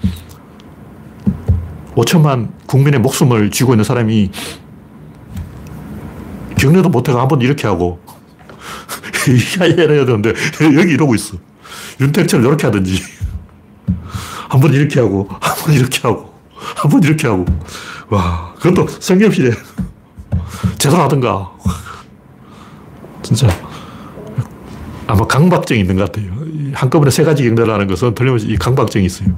[1.95, 4.29] 5천만 국민의 목숨을 쥐고 있는 사람이
[6.59, 7.99] 격려도 못해가 한번 이렇게 하고
[9.59, 11.37] 해야 되는데 여기 이러고 있어.
[12.01, 13.01] 윤택철 이렇게 하든지
[14.49, 16.33] 한 번 이렇게 하고 한 번 이렇게 하고
[16.75, 17.45] 한 번 이렇게 하고
[18.09, 19.51] 와 그것도 성경필에
[20.77, 21.51] 제대로 하든가
[23.21, 23.47] 진짜
[25.07, 26.31] 아마 강박증이 있는 것 같아요.
[26.73, 29.29] 한꺼번에 세 가지 경례를 하는 것은 틀림없이 이 강박증이 있어요.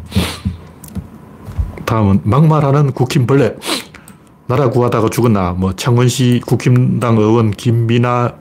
[1.86, 3.55] 다음은 막말하는 국힘벌레.
[4.51, 5.51] 나라 구하다가 죽었나.
[5.57, 8.33] 뭐 창원시 국힘당 의원 김미나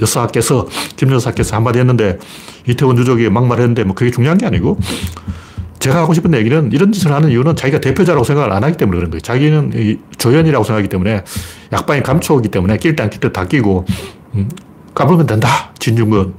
[0.00, 2.18] 여사께서 김 여사께서 한마디 했는데
[2.66, 4.78] 이태원 유족이 막말했는데 뭐 그게 중요한 게 아니고
[5.80, 9.10] 제가 하고 싶은 얘기는 이런 짓을 하는 이유는 자기가 대표자라고 생각을 안 하기 때문에 그런
[9.10, 9.20] 거예요.
[9.20, 11.24] 자기는 조연이라고 생각하기 때문에
[11.72, 13.84] 약방이 감초기 때문에 낄 때 안 낄 때 다 끼고
[14.36, 14.48] 음,
[14.94, 15.72] 까불면 된다.
[15.78, 16.34] 진중권.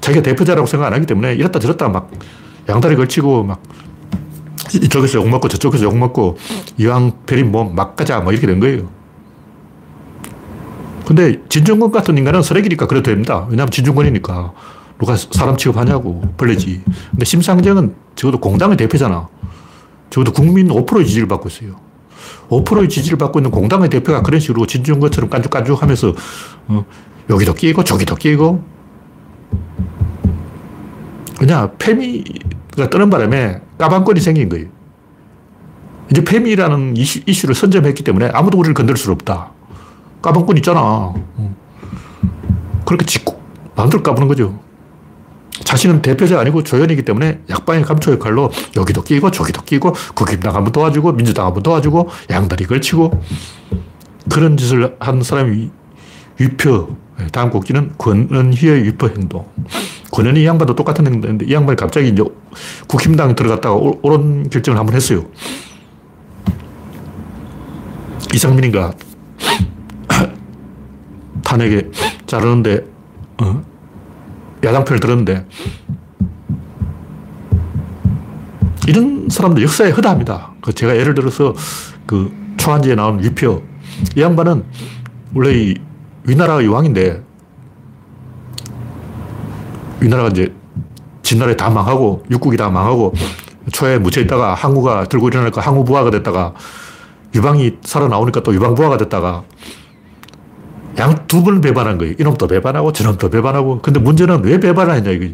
[0.00, 2.10] 자기가 대표자라고 생각 안 하기 때문에 이랬다 저랬다 막
[2.66, 3.62] 양다리 걸치고 막
[4.74, 6.36] 이쪽에서 욕먹고 저쪽에서 욕먹고
[6.78, 8.88] 이왕 베린 뭐 막 가자 뭐 이렇게 된 거예요.
[11.06, 13.46] 근데 진중권 같은 인간은 쓰레기니까 그래도 됩니다.
[13.48, 14.52] 왜냐하면 진중권이니까.
[14.98, 16.82] 누가 사람 취급하냐고, 벌레지.
[17.12, 19.28] 근데 심상정은 적어도 공당의 대표잖아.
[20.10, 21.76] 적어도 국민 5%의 지지를 받고 있어요.
[22.48, 26.12] 5%의 지지를 받고 있는 공당의 대표가 그런 식으로 진중권처럼 깐죽깐죽 하면서,
[26.66, 26.84] 어,
[27.30, 28.62] 여기도 끼고 저기도 끼고.
[31.38, 32.24] 그냥 페미
[32.84, 34.66] 가 뜨는 바람에 까방권이 생긴 거예요.
[36.10, 39.52] 이제 페미라는 이슈, 이슈를 선점했기 때문에 아무도 우리를 건들 수 없다.
[40.22, 40.80] 까방권 있잖아.
[40.80, 41.56] 어.
[42.84, 43.40] 그렇게 짓고
[43.76, 44.58] 마음대로 까부는 거죠.
[45.64, 51.12] 자신은 대표자가 아니고 조연이기 때문에 약방의 감초 역할로 여기도 끼고 저기도 끼고 국힘당 한번 도와주고
[51.12, 53.22] 민주당 한번 도와주고 양다리 걸치고
[54.30, 55.70] 그런 짓을 한 사람이
[56.38, 59.46] 위표 네, 다음 곡지는 권은희의 위법 행동.
[60.10, 62.22] 권은희 양반도 똑같은 행동인데 이 양반이 갑자기 이제
[62.86, 65.24] 국힘당 들어갔다가 옳은 결정을 한번 했어요.
[68.34, 68.92] 이상민인가
[71.42, 71.90] 탄핵에
[72.26, 72.84] 자르는데
[73.38, 73.62] 어?
[74.62, 75.46] 야당편을 들었는데
[78.86, 80.52] 이런 사람들 역사에 허다합니다.
[80.60, 81.54] 그 제가 예를 들어서
[82.06, 83.62] 그 초한지에 나온 위표
[84.16, 84.64] 이 양반은
[85.34, 85.74] 원래 이
[86.28, 87.22] 위나라 왕인데
[90.00, 90.54] 위나라가 이제
[91.22, 93.14] 진나라에 다 망하고 육국이 다 망하고
[93.72, 96.54] 초에 묻혀 있다가 항우가 들고 일어나니까 항우 부하가 됐다가
[97.34, 99.42] 유방이 살아나오니까 또 유방 부하가 됐다가
[100.98, 102.14] 양 두 번 배반한 거예요.
[102.18, 103.80] 이놈도 배반하고 저놈도 배반하고.
[103.82, 105.26] 근데 문제는 왜 배반하냐 이거.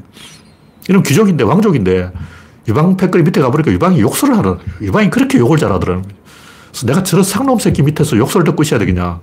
[0.90, 2.10] 이놈 귀족인데 왕족인데
[2.68, 4.58] 유방 패거리 밑에 가보니까 유방이 욕설을 하는.
[4.82, 6.16] 유방이 그렇게 욕을 잘하더라는 거예요.
[6.70, 9.20] 그래서 내가 저런 상놈 새끼 밑에서 욕설 듣고 있어야 되겠냐.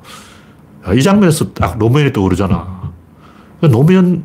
[0.96, 2.92] 이 장면에서 딱 노무현이 떠오르잖아.
[3.60, 4.24] 그 노무현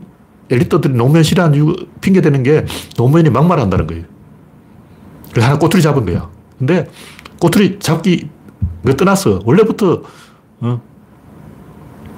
[0.51, 2.65] 엘리트들이 노무현 싫어하는 이유, 핑계 대는 게
[2.97, 4.05] 노무현이 막말한다는 거예요.
[5.31, 6.31] 그래서 하나 꼬투리 잡은 거야.
[6.59, 6.89] 근데
[7.39, 8.29] 꼬투리 잡기
[8.85, 9.41] 그 떠났어.
[9.45, 10.03] 원래부터
[10.61, 10.81] 어,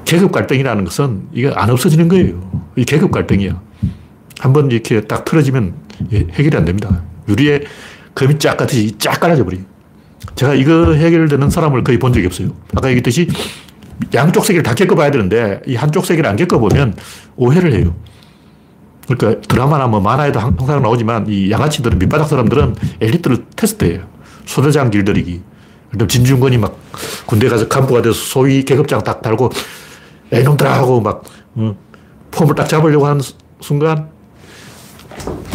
[0.04, 2.68] 계급 갈등이라는 것은 이게 안 없어지는 거예요.
[2.76, 3.60] 이 계급 갈등이야.
[4.38, 5.74] 한번 이렇게 딱 틀어지면
[6.12, 7.02] 해결이 안 됩니다.
[7.28, 7.64] 유리에
[8.14, 9.58] 금이 쫙 같이 쫙 깔아져 버려
[10.34, 12.50] 제가 이거 해결되는 사람을 거의 본 적이 없어요.
[12.76, 13.28] 아까 얘기했듯이
[14.14, 16.96] 양쪽 세계를 다 겪어봐야 되는데 이 한쪽 세계를 안 겪어보면
[17.36, 17.94] 오해를 해요.
[19.08, 24.06] 그러니까 드라마나 뭐 만화에도 항상 나오지만 이 양아치들은 밑바닥 사람들은 엘리트를 테스트해요.
[24.44, 25.42] 소대장 길들이기.
[26.06, 26.78] 진중권이 막
[27.24, 29.50] 군대 가서 간부가 돼서 소위 계급장 딱 달고
[30.30, 31.74] 애놈들아 하고 막 어,
[32.30, 33.22] 폼을 딱 잡으려고 하는
[33.60, 34.10] 순간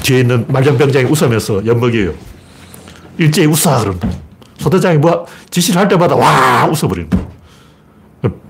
[0.01, 2.13] 뒤에 있는 말년병장이 웃으면서 엿먹여요.
[3.19, 3.99] 일제히 웃어 그럼
[4.57, 7.09] 소대장이 뭐 지시를 할 때마다 와 웃어버리는.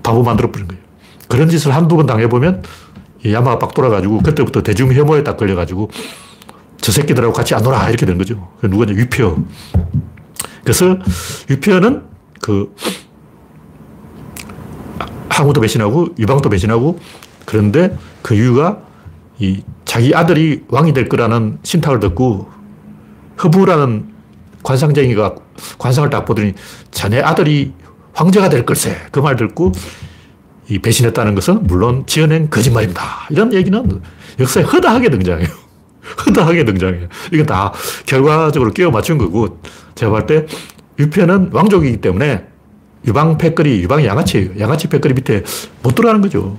[0.04, 0.84] 바보 만들어버린 거예요.
[1.28, 2.62] 그런 짓을 한두 번 당해보면
[3.26, 5.90] 야마가 빡 돌아가지고 그때부터 대중 혐오에 딱 걸려가지고
[6.80, 8.52] 저 새끼들하고 같이 안 놀아 이렇게 된 거죠.
[8.62, 9.36] 누구냐 위표.
[10.62, 10.98] 그래서
[11.48, 12.02] 위표는
[12.40, 12.74] 그
[15.30, 17.00] 항우도 배신하고 유방도 배신하고
[17.46, 18.78] 그런데 그 이유가
[19.38, 22.50] 이 자기 아들이 왕이 될 거라는 신탁을 듣고
[23.42, 24.12] 허부라는
[24.62, 25.34] 관상쟁이가
[25.78, 26.54] 관상을 딱 보더니
[26.90, 27.72] 자네 아들이
[28.14, 28.96] 황제가 될 걸세.
[29.10, 29.72] 그 말 듣고
[30.68, 33.02] 이 배신했다는 것은 물론 지어낸 거짓말입니다.
[33.30, 34.00] 이런 얘기는
[34.40, 35.48] 역사에 허다하게 등장해요.
[36.26, 37.08] 허다하게 등장해요.
[37.32, 37.72] 이건 다
[38.06, 39.60] 결과적으로 끼워 맞춘 거고,
[39.94, 40.46] 제가 볼 때
[40.98, 42.44] 유편은 왕족이기 때문에
[43.06, 44.58] 유방 패거리, 유방이 양아치예요.
[44.58, 45.42] 양아치 패거리 밑에
[45.82, 46.56] 못 들어가는 거죠.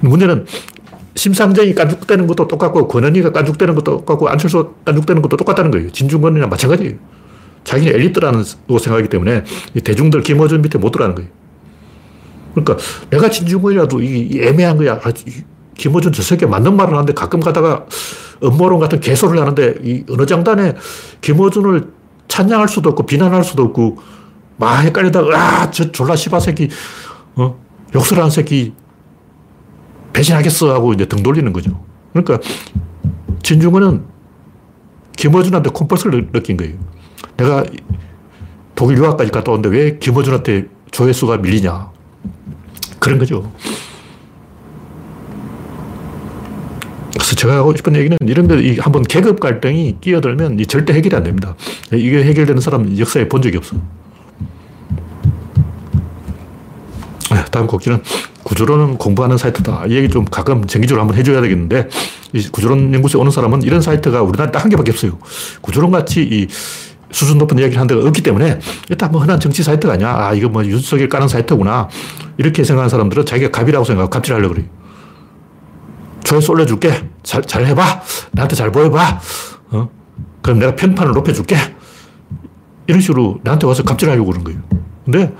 [0.00, 0.46] 문제는
[1.16, 5.90] 심상정이 깐죽대는 것도 똑같고, 권은희가 깐죽대는 것도 똑같고, 안철수 깐죽대는 것도 똑같다는 거예요.
[5.90, 6.94] 진중권이나 마찬가지예요.
[7.64, 9.44] 자기는 엘리트라는 생각이기 때문에
[9.84, 11.30] 대중들 김어준 밑에 못 들어가는 거예요.
[12.54, 12.76] 그러니까
[13.10, 14.94] 내가 진중권이라도 이 애매한 거야.
[14.94, 15.12] 아,
[15.76, 17.86] 김어준 저 새끼 맞는 말을 하는데 가끔 가다가
[18.42, 20.74] 음모론 같은 개소를 하는데 이 어느 장단에
[21.20, 21.92] 김어준을
[22.28, 23.98] 찬양할 수도 없고 비난할 수도 없고
[24.56, 26.68] 막 헷갈리다가 아, 저 졸라 씨바 새끼
[27.36, 27.58] 어?
[27.94, 28.74] 욕설하는 새끼
[30.12, 31.84] 배신하겠어 하고 이제 등 돌리는 거죠.
[32.12, 32.38] 그러니까
[33.42, 34.04] 진중권은
[35.16, 36.74] 김어준한테 콤플스를 느낀 거예요.
[37.36, 37.64] 내가
[38.74, 41.90] 독일 유학까지 갔다 오는데 왜 김어준한테 조회수가 밀리냐.
[42.98, 43.52] 그런 거죠.
[47.12, 51.54] 그래서 제가 하고 싶은 얘기는 이런 데 한번 계급 갈등이 끼어들면 절대 해결이 안 됩니다.
[51.92, 53.76] 이게 해결되는 사람 역사에 본 적이 없어.
[57.30, 58.02] 네, 다음 곡지는
[58.42, 59.86] 구조론은 공부하는 사이트다.
[59.86, 61.88] 이 얘기 좀 가끔 정기적으로 한번 해줘야 되겠는데,
[62.34, 65.18] 이 구조론 연구소에 오는 사람은 이런 사이트가 우리나라에 딱 한 개밖에 없어요.
[65.60, 66.48] 구조론 같이 이
[67.12, 70.14] 수준 높은 이야기를 하는 데가 없기 때문에 일단 뭐 흔한 정치 사이트가 아니야.
[70.16, 71.88] 아, 이거 뭐 윤석열 까는 사이트구나.
[72.38, 74.68] 이렇게 생각하는 사람들은 자기가 갑이라고 생각하고 갑질 하려고 그래요.
[76.24, 77.08] 조회수 올려줄게.
[77.22, 78.02] 잘, 잘 해봐.
[78.32, 79.20] 나한테 잘 보여봐.
[79.70, 79.88] 어?
[80.40, 81.56] 그럼 내가 편판을 높여줄게.
[82.86, 84.60] 이런 식으로 나한테 와서 갑질하려고 그러는 거예요.
[85.04, 85.34] 근데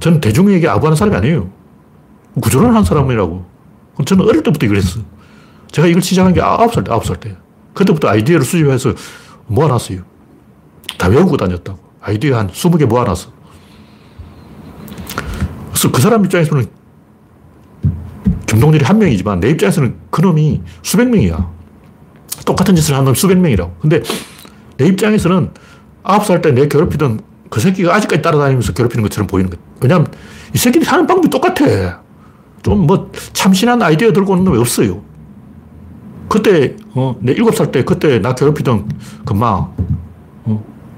[0.00, 1.50] 저는 대중에게 아부하는 사람이 아니에요.
[2.40, 3.44] 구조론 하는 사람이라고.
[4.04, 5.00] 저는 어릴 때부터 했어.
[5.70, 7.36] 제가 이걸 시작한 게 아홉 살 때, 아홉 살 때.
[7.74, 8.94] 그때부터 아이디어를 수집해서
[9.46, 10.15] 모아놨어요.
[10.98, 11.78] 다 외우고 다녔다고.
[12.00, 13.30] 아이디어 한 20개 모아놨어.
[15.70, 16.66] 그래서 그 사람 입장에서는
[18.46, 21.50] 김동률이 한 명이지만 내 입장에서는 그놈이 수백 명이야.
[22.46, 23.74] 똑같은 짓을 하는 놈 수백 명이라고.
[23.80, 24.02] 근데
[24.76, 25.50] 내 입장에서는
[26.04, 29.60] 아홉 살 때 내 괴롭히던 그 새끼가 아직까지 따라다니면서 괴롭히는 것처럼 보이는 거야.
[29.80, 30.06] 왜냐면
[30.54, 32.02] 이 새끼들이 하는 방법이 똑같아.
[32.62, 35.02] 좀 뭐 참신한 아이디어 들고 오는 놈이 없어요.
[36.28, 38.88] 그때, 어, 내 일곱 살 때 그때 나 괴롭히던
[39.46, 39.75] 어,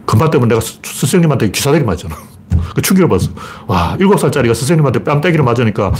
[0.09, 2.17] 금마 때문에 내가 스승님한테 기사대기 맞잖아.
[2.75, 3.31] 그 충격을 받았어.
[3.67, 5.93] 와, 일곱 살짜리가 스승님한테 뺨때기를 맞으니까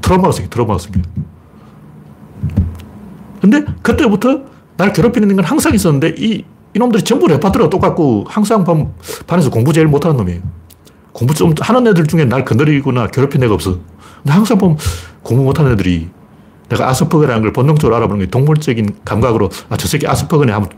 [0.00, 1.00] 트라우마가 생겨, 트라우마가 생겨.
[3.42, 4.40] 근데 그때부터
[4.78, 8.94] 날 괴롭히는 건 항상 있었는데 이, 이놈들이 전부 레파토리가 똑같고 항상 반,
[9.26, 10.40] 반에서 공부 제일 못하는 놈이에요.
[11.12, 13.78] 공부 좀 하는 애들 중에 날 건드리거나 괴롭힌 애가 없어.
[14.22, 14.78] 근데 항상 보면
[15.22, 16.08] 공부 못하는 애들이
[16.70, 20.72] 내가 아스퍼그라는 걸 본능적으로 알아보는 게 동물적인 감각으로 아, 저 새끼 아스퍼그네 한번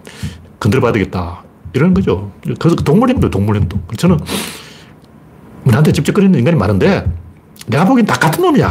[0.59, 1.48] 건드려 봐야 되겠다.
[1.72, 2.33] 이런 거죠.
[2.59, 3.81] 그래서 동물 행동, 동물 행동.
[3.96, 4.18] 저는
[5.64, 7.11] 나한테 집적거리는 인간이 많은데
[7.66, 8.70] 내가 보기엔 다 같은 놈이야.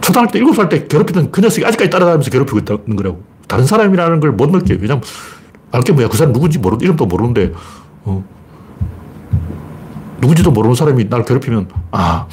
[0.00, 3.22] 초등학교 때, 일곱 살 때 괴롭히던 그 녀석이 아직까지 따라다니면서 괴롭히고 있다는 거라고.
[3.46, 4.78] 다른 사람이라는 걸 못 느껴요.
[4.80, 5.02] 왜냐면
[5.70, 6.08] 알게 뭐야.
[6.08, 7.52] 그 사람 누군지 모르, 이름도 모르는데,
[8.04, 8.24] 어.
[10.20, 12.26] 누군지도 모르는 사람이 날 괴롭히면, 아,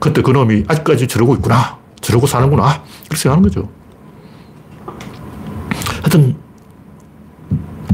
[0.00, 1.78] 그때 그 놈이 아직까지 저러고 있구나.
[2.00, 2.82] 저러고 사는구나.
[3.04, 3.68] 그렇게 생각하는 거죠.
[6.02, 6.36] 하여튼,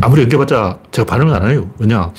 [0.04, 1.70] 아무리 연결봤자 제가 반응을 안 해요.
[1.78, 2.12] 왜냐.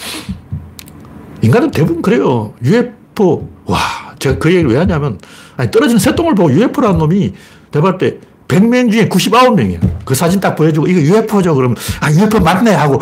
[1.42, 2.54] 인간은 대부분 그래요.
[2.64, 3.78] UFO, 와,
[4.18, 5.20] 제가 그 얘기를 왜 하냐면,
[5.56, 7.34] 아니, 떨어지는 새똥을 보고 UFO라는 놈이
[7.70, 8.18] 대발 때
[8.48, 10.04] 100명 중에 99명이야.
[10.04, 11.54] 그 사진 딱 보여주고, 이거 UFO죠.
[11.54, 12.74] 그러면, 아, UFO 맞네.
[12.74, 13.00] 하고,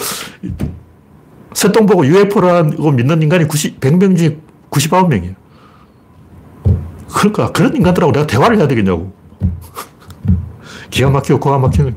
[1.54, 4.38] 새똥 보고 UFO라고 믿는 인간이 90, 100명 중에
[4.70, 5.36] 99명이에요.
[7.08, 9.14] 그러니까, 그런 인간들하고 내가 대화를 해야 되겠냐고.
[10.92, 11.96] 기가 막히고 고가 막히는.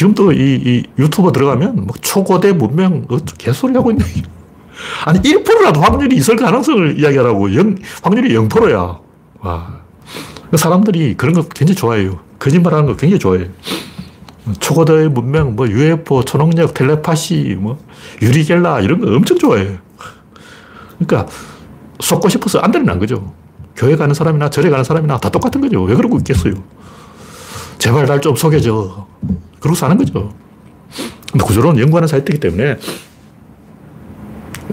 [0.00, 4.02] 지금도 이, 이 유튜버 들어가면 뭐 초고대 문명, 어, 개소리 하고 있네.
[5.04, 7.54] 아니, 1%라도 확률이 있을 가능성을 이야기하라고.
[7.54, 8.98] 영, 확률이 0%야.
[9.40, 9.80] 와.
[10.56, 12.18] 사람들이 그런 거 굉장히 좋아해요.
[12.38, 13.48] 거짓말 하는 거 굉장히 좋아해요.
[14.58, 17.78] 초고대 문명, 뭐, UFO, 초능력, 텔레파시, 뭐,
[18.22, 19.76] 유리겔라, 이런 거 엄청 좋아해요.
[20.98, 21.30] 그러니까,
[21.98, 23.34] 속고 싶어서 안 되는 거죠.
[23.76, 25.82] 교회 가는 사람이나 절에 가는 사람이나 다 똑같은 거죠.
[25.82, 26.54] 왜 그러고 있겠어요?
[27.76, 29.06] 제발 날 좀 속여줘.
[29.60, 30.34] 그러고 사는 거죠.
[31.30, 32.78] 근데 구조론 연구하는 사이트이기 때문에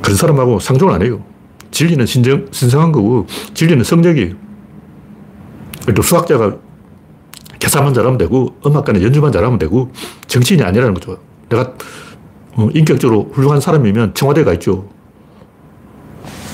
[0.02, 1.24] 그런 사람하고 상종을 안 해요.
[1.72, 4.36] 진리는 신정, 신성한 거고, 진리는 성적이에요.
[5.94, 6.58] 또 수학자가
[7.60, 9.92] 계산만 잘하면 되고, 음악가는 연주만 잘하면 되고,
[10.28, 11.20] 정치인이 아니라는 거죠.
[11.50, 11.74] 내가
[12.56, 14.90] 어, 인격적으로 훌륭한 사람이면 청와대에 가 있죠.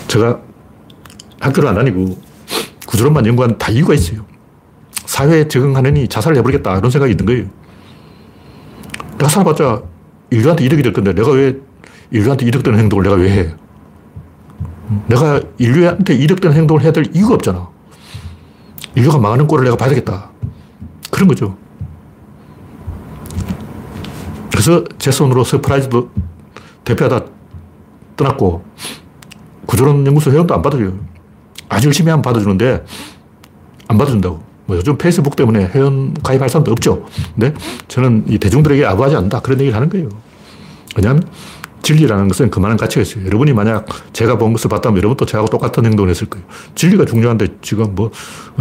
[0.07, 0.41] 제가
[1.39, 2.17] 학교를 안 다니고
[2.85, 4.25] 구조론만 연구한 다 이유가 있어요.
[5.05, 6.77] 사회에 적응하느니 자살을 해버리겠다.
[6.77, 7.45] 이런 생각이 있는 거예요.
[9.23, 9.81] 내가 살아봤자
[10.31, 11.55] 인류한테 이득이 될 건데 내가 왜
[12.11, 13.55] 인류한테 이득되는 행동을 내가 왜 해?
[15.07, 17.69] 내가 인류한테 이득되는 행동을 해야 될 이유가 없잖아.
[18.95, 20.29] 인류가 망하는 꼴을 내가 봐야 되겠다.
[21.09, 21.57] 그런 거죠.
[24.51, 26.11] 그래서 제 손으로 서프라이즈도
[26.83, 27.25] 대표하다
[28.17, 28.63] 떠났고
[29.65, 30.93] 구조론 연구소 회원도 안 받아줘요.
[31.69, 32.83] 아주 열심히 하면 받아주는데
[33.87, 34.43] 안 받아준다고.
[34.65, 37.05] 뭐 요즘 페이스북 때문에 회원 가입할 사람도 없죠.
[37.35, 37.53] 근데
[37.87, 39.41] 저는 이 대중들에게 아부하지 않는다.
[39.41, 40.09] 그런 얘기를 하는 거예요.
[40.95, 41.27] 왜냐하면
[41.81, 43.25] 진리라는 것은 그만한 가치가 있어요.
[43.25, 46.45] 여러분이 만약 제가 본 것을 봤다면 여러분도 저하고 똑같은 행동을 했을 거예요.
[46.75, 48.09] 진리가 중요한데 지금 뭐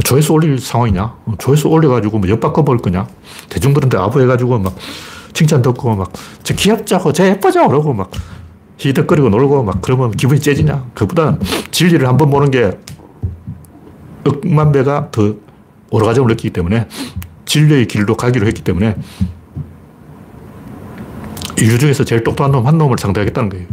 [0.03, 1.15] 조회수 올릴 상황이냐?
[1.39, 3.07] 조회수 올려가지고 뭐 엿바꿔 먹을 거냐?
[3.49, 4.75] 대중들한테 아부해가지고 막
[5.33, 6.13] 칭찬 듣고 막
[6.43, 8.11] 저 귀엽자고 저 예뻐져 그러고 막
[8.79, 10.87] 히덕거리고 놀고 막 그러면 기분이 째지냐?
[10.95, 11.39] 그보다
[11.71, 12.77] 진리를 한번 보는 게
[14.27, 15.35] 억만 배가 더
[15.93, 16.89] 오르가즘을 느끼기 때문에
[17.45, 18.97] 진리의 길로 가기로 했기 때문에
[21.59, 23.67] 인류 중에서 제일 똑똑한 놈 한 놈을 상대하겠다는 거예요.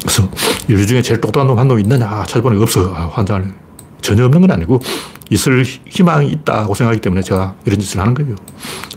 [0.00, 0.28] 그래서
[0.68, 2.94] 인류 중에 제일 똑똑한 놈 한 놈 있느냐 찾아보니 없어.
[2.94, 3.52] 아, 환장을.
[4.00, 4.80] 전혀 없는 건 아니고
[5.30, 8.36] 있을 희망이 있다고 생각하기 때문에 제가 이런 짓을 하는 거예요.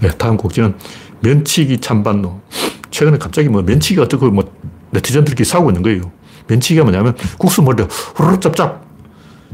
[0.02, 0.76] 네, 다음 곡지는
[1.22, 2.40] 면치기 찬반노.
[2.92, 4.54] 최근에 갑자기 뭐 면치기 어떻고 뭐
[4.92, 6.12] 네티즌들끼리 싸우고 있는 거예요.
[6.48, 8.88] 면치기가 뭐냐면 국수 때 후루룩 짭짭.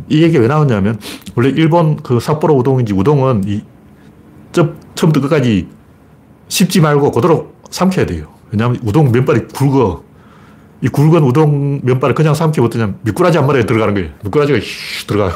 [0.09, 0.99] 이 얘기가 왜 나왔냐면
[1.35, 3.63] 원래 일본 그 삿포로 우동인지 우동은 이
[4.51, 5.67] 처음부터 끝까지
[6.47, 8.27] 씹지 말고 그대로 삼켜야 돼요.
[8.51, 10.03] 왜냐하면 우동 면발이 굵어.
[10.81, 14.09] 이 굵은 우동 면발을 그냥 삼키면 어떠냐면 미꾸라지 한 마리에 들어가는 거예요.
[14.23, 15.33] 미꾸라지가 휘 들어가요.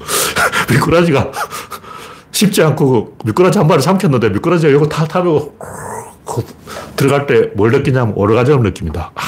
[0.72, 1.30] 미꾸라지가
[2.32, 5.56] 쉽지 않고 미꾸라지 한 마리 삼켰는데 미꾸라지가 이거 다 타고
[6.96, 9.12] 들어갈 때 뭘 느끼냐면 오르가즘을 느낍니다.
[9.14, 9.20] 아,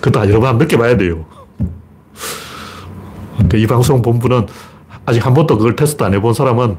[0.00, 1.26] 그것도 여러 번 느껴봐야 돼요.
[3.54, 4.46] 이 방송 본부는
[5.06, 6.76] 아직 한 번도 그걸 테스트 안 해본 사람은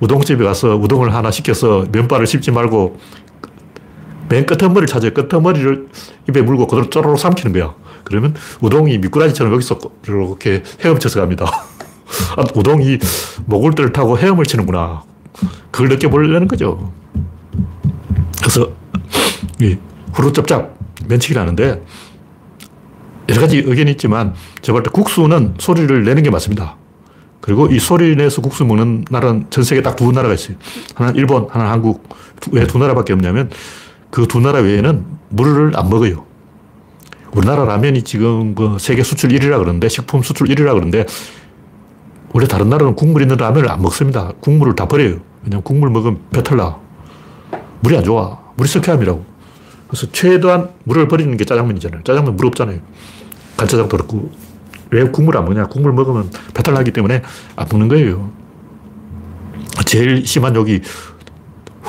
[0.00, 2.98] 우동집에 가서 우동을 하나 시켜서 면발을 씹지 말고
[4.28, 5.14] 맨 끝머리를 찾아요.
[5.14, 5.88] 끝머리를
[6.28, 7.74] 입에 물고 그대로 쪼로록 삼키는 거야.
[8.04, 11.46] 그러면 우동이 미꾸라지처럼 여기서 이렇게 헤엄쳐서 갑니다.
[12.36, 12.98] 아, 우동이
[13.46, 15.02] 목을들 타고 헤엄을 치는구나.
[15.70, 16.92] 그걸 느껴보려는 거죠.
[18.38, 18.70] 그래서
[19.60, 19.76] 이
[20.12, 20.76] 후루짭짭
[21.08, 21.82] 면치기를 하는데
[23.28, 26.76] 여러 가지 의견이 있지만 제가 볼 때 국수는 소리를 내는 게 맞습니다.
[27.40, 30.56] 그리고 이 소리 내서 국수 먹는 나라는 전 세계 딱 두 나라가 있어요.
[30.94, 32.08] 하나는 일본, 하나는 한국.
[32.52, 33.50] 왜 두 나라밖에 없냐면
[34.10, 36.24] 그 두 나라 외에는 물을 안 먹어요.
[37.32, 41.04] 우리나라 라면이 지금 그 세계 수출 1위라 그러는데, 식품 수출 1위라 그러는데,
[42.32, 44.32] 원래 다른 나라는 국물 있는 라면을 안 먹습니다.
[44.40, 45.18] 국물을 다 버려요.
[45.42, 46.78] 왜냐면 국물 먹으면 배탈 나.
[47.80, 48.38] 물이 안 좋아.
[48.56, 49.24] 물이 석회암이라고.
[49.88, 52.02] 그래서 최대한 물을 버리는 게 짜장면이잖아요.
[52.04, 52.78] 짜장면 물 없잖아요.
[53.56, 54.30] 간짜장도 그렇고,
[54.90, 55.66] 왜 국물 안 먹냐?
[55.66, 57.22] 국물 먹으면 배탈 나기 때문에
[57.56, 58.30] 안 먹는 거예요.
[59.84, 60.80] 제일 심한 욕이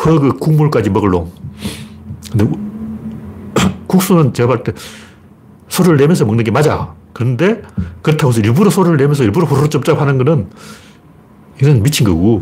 [0.06, 1.32] 허그 국물까지 먹을 놈.
[2.32, 2.46] 근데
[3.88, 4.74] 국수는 제가 볼 때
[5.70, 6.94] 소리를 내면서 먹는 게 맞아.
[7.14, 7.62] 그런데
[8.02, 10.48] 그렇다고 해서 일부러 소리를 내면서 일부러 후루룩 쩝쩝 하는 거는
[11.62, 12.42] 이건 미친 거고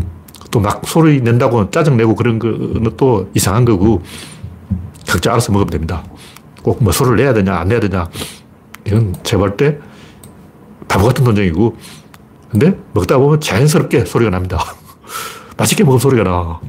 [0.52, 4.02] 또 막 소리 낸다고 짜증내고 그런 거는 또 이상한 거고
[5.08, 6.04] 각자 알아서 먹으면 됩니다.
[6.64, 8.08] 꼭 뭐 소리를 내야 되냐 안 내야 되냐
[8.86, 9.80] 이건 제가 볼때
[10.88, 11.76] 바보 같은 논쟁이고
[12.52, 14.60] 근데 먹다 보면 자연스럽게 소리가 납니다.
[15.58, 16.60] 맛있게 먹으면 소리가 나.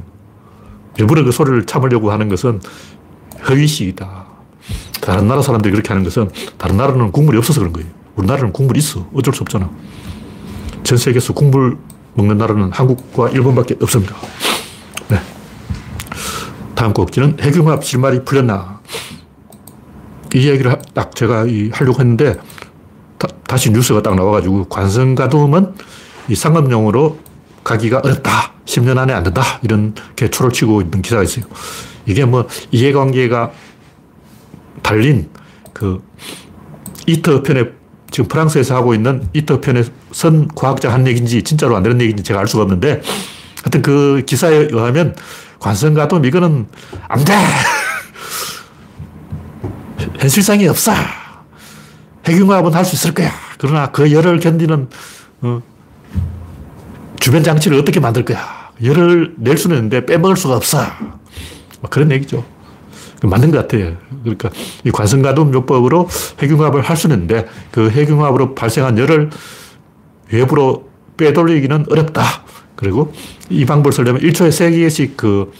[0.97, 2.59] 일부러 그 소리를 참으려고 하는 것은
[3.47, 4.25] 허위식이다.
[5.01, 7.87] 다른 나라 사람들이 그렇게 하는 것은 다른 나라는 국물이 없어서 그런 거예요.
[8.15, 9.07] 우리나라는 국물이 있어.
[9.13, 9.69] 어쩔 수 없잖아.
[10.83, 11.77] 전 세계에서 국물
[12.15, 14.15] 먹는 나라는 한국과 일본밖에 없습니다.
[15.07, 15.21] 네.
[16.75, 18.76] 다음 꼭지는 핵융합 실마리 풀렸나.
[20.33, 22.35] 이 얘기를 딱 제가 하려고 했는데
[23.47, 25.73] 다, 시 뉴스가 딱 나와가지고 관성가돔은
[26.29, 27.17] 이 상업용으로
[27.63, 28.53] 가기가 어렵다.
[28.65, 29.41] 10년 안에 안 된다.
[29.63, 31.45] 이렇게 초를 치고 있는 기사가 있어요.
[32.05, 33.51] 이게 뭐 이해관계가
[34.83, 35.29] 달린
[35.73, 36.01] 그
[37.05, 37.65] 이터 편에
[38.11, 42.39] 지금 프랑스에서 하고 있는 이터 편에 선 과학자 한 얘기인지 진짜로 안 되는 얘기인지 제가
[42.39, 43.01] 알 수가 없는데
[43.63, 45.15] 하여튼 그 기사에 의하면
[45.59, 46.67] 관성가돔 이거는
[47.07, 47.33] 안 돼.
[50.19, 50.91] 현실성이 없어.
[52.25, 53.31] 핵융합은 할 수 있을 거야.
[53.57, 54.89] 그러나 그 열을 견디는
[55.41, 55.61] 어,
[57.19, 58.71] 주변 장치를 어떻게 만들 거야.
[58.83, 60.83] 열을 낼 수는 있는데 빼먹을 수가 없어.
[61.89, 62.43] 그런 얘기죠.
[63.23, 63.97] 맞는 것 같아요.
[64.23, 64.49] 그러니까
[64.83, 66.07] 이 관성가동 요법으로
[66.41, 69.29] 핵융합을 할 수는 있는데 그 핵융합으로 발생한 열을
[70.31, 72.23] 외부로 빼돌리기는 어렵다.
[72.75, 73.11] 그리고
[73.49, 75.51] 이 방법을 쓰려면 1초에 3개씩 그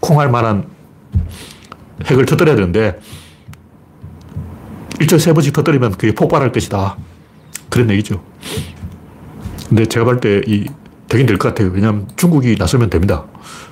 [0.00, 0.66] 콩할 만한
[2.06, 2.98] 핵을 터뜨려야 되는데
[5.06, 6.96] 1초에 3번씩 터뜨리면 그게 폭발할 것이다.
[7.70, 8.22] 그런 얘기죠.
[9.68, 10.66] 근데 제가 볼 때 이
[11.08, 11.70] 되긴 될 것 같아요.
[11.72, 13.24] 왜냐하면 중국이 나서면 됩니다.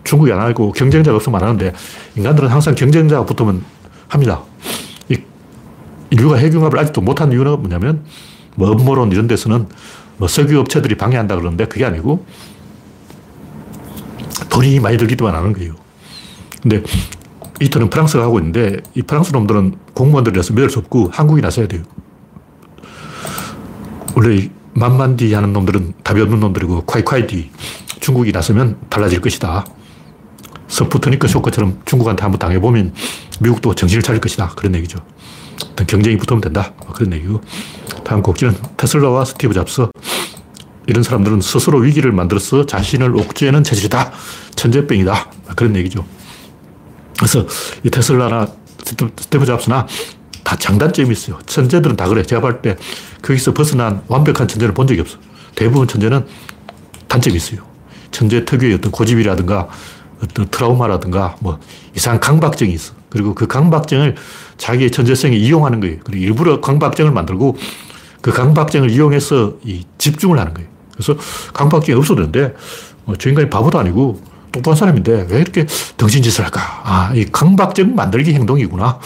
[0.04, 1.72] 중국이 안 하고 경쟁자가 없으면 안 하는데
[2.16, 3.64] 인간들은 항상 경쟁자가 붙으면
[4.08, 4.42] 합니다.
[5.08, 5.16] 이
[6.10, 8.04] 인류가 핵융합을 아직도 못한 이유는 뭐냐면
[8.54, 9.66] 뭐 업무론 이런 데서는
[10.18, 12.26] 뭐 석유 업체들이 방해한다 그러는데 그게 아니고
[14.50, 15.74] 돈이 많이 들기만 하는 거예요.
[16.62, 16.82] 근데
[17.62, 21.82] 이터는 프랑스가 하고 있는데 이 프랑스 놈들은 공무원들이라서 믿을 수 없고 한국이 나서야 돼요.
[24.14, 27.50] 원래 만만디 하는 놈들은 답이 없는 놈들이고 콰이콰이디
[28.00, 29.64] 중국이 나서면 달라질 것이다.
[30.66, 32.94] 서프트니크 쇼크처럼 중국한테 한번 당해보면
[33.40, 34.50] 미국도 정신을 차릴 것이다.
[34.56, 34.98] 그런 얘기죠.
[35.86, 36.72] 경쟁이 붙으면 된다.
[36.94, 37.40] 그런 얘기고.
[38.04, 39.86] 다음 곡지는 테슬라와 스티브 잡스.
[40.86, 44.12] 이런 사람들은 스스로 위기를 만들어서 자신을 옥죄는 체질이다.
[44.56, 45.30] 천재병이다.
[45.54, 46.04] 그런 얘기죠.
[47.22, 47.46] 그래서
[47.84, 48.48] 이 테슬라나
[48.84, 49.86] 스티브 잡스나
[50.42, 51.38] 다 장단점이 있어요.
[51.46, 52.24] 천재들은 다 그래.
[52.24, 52.76] 제가 볼 때
[53.22, 55.18] 거기서 벗어난 완벽한 천재를 본 적이 없어.
[55.54, 56.26] 대부분 천재는
[57.06, 57.60] 단점이 있어요.
[58.10, 59.68] 천재 특유의 어떤 고집이라든가
[60.20, 61.60] 어떤 트라우마라든가 뭐
[61.94, 62.94] 이상한 강박증이 있어.
[63.08, 64.16] 그리고 그 강박증을
[64.56, 65.98] 자기의 천재성에 이용하는 거예요.
[66.02, 67.56] 그리고 일부러 강박증을 만들고
[68.20, 70.68] 그 강박증을 이용해서 이 집중을 하는 거예요.
[70.92, 71.14] 그래서
[71.52, 72.54] 강박증이 없어도 되는데
[73.06, 74.20] 어, 저 인간이 바보도 아니고
[74.52, 76.60] 똑똑한 사람인데 왜 이렇게 덩신짓을 할까?
[76.84, 78.98] 아, 이 강박증 만들기 행동이구나.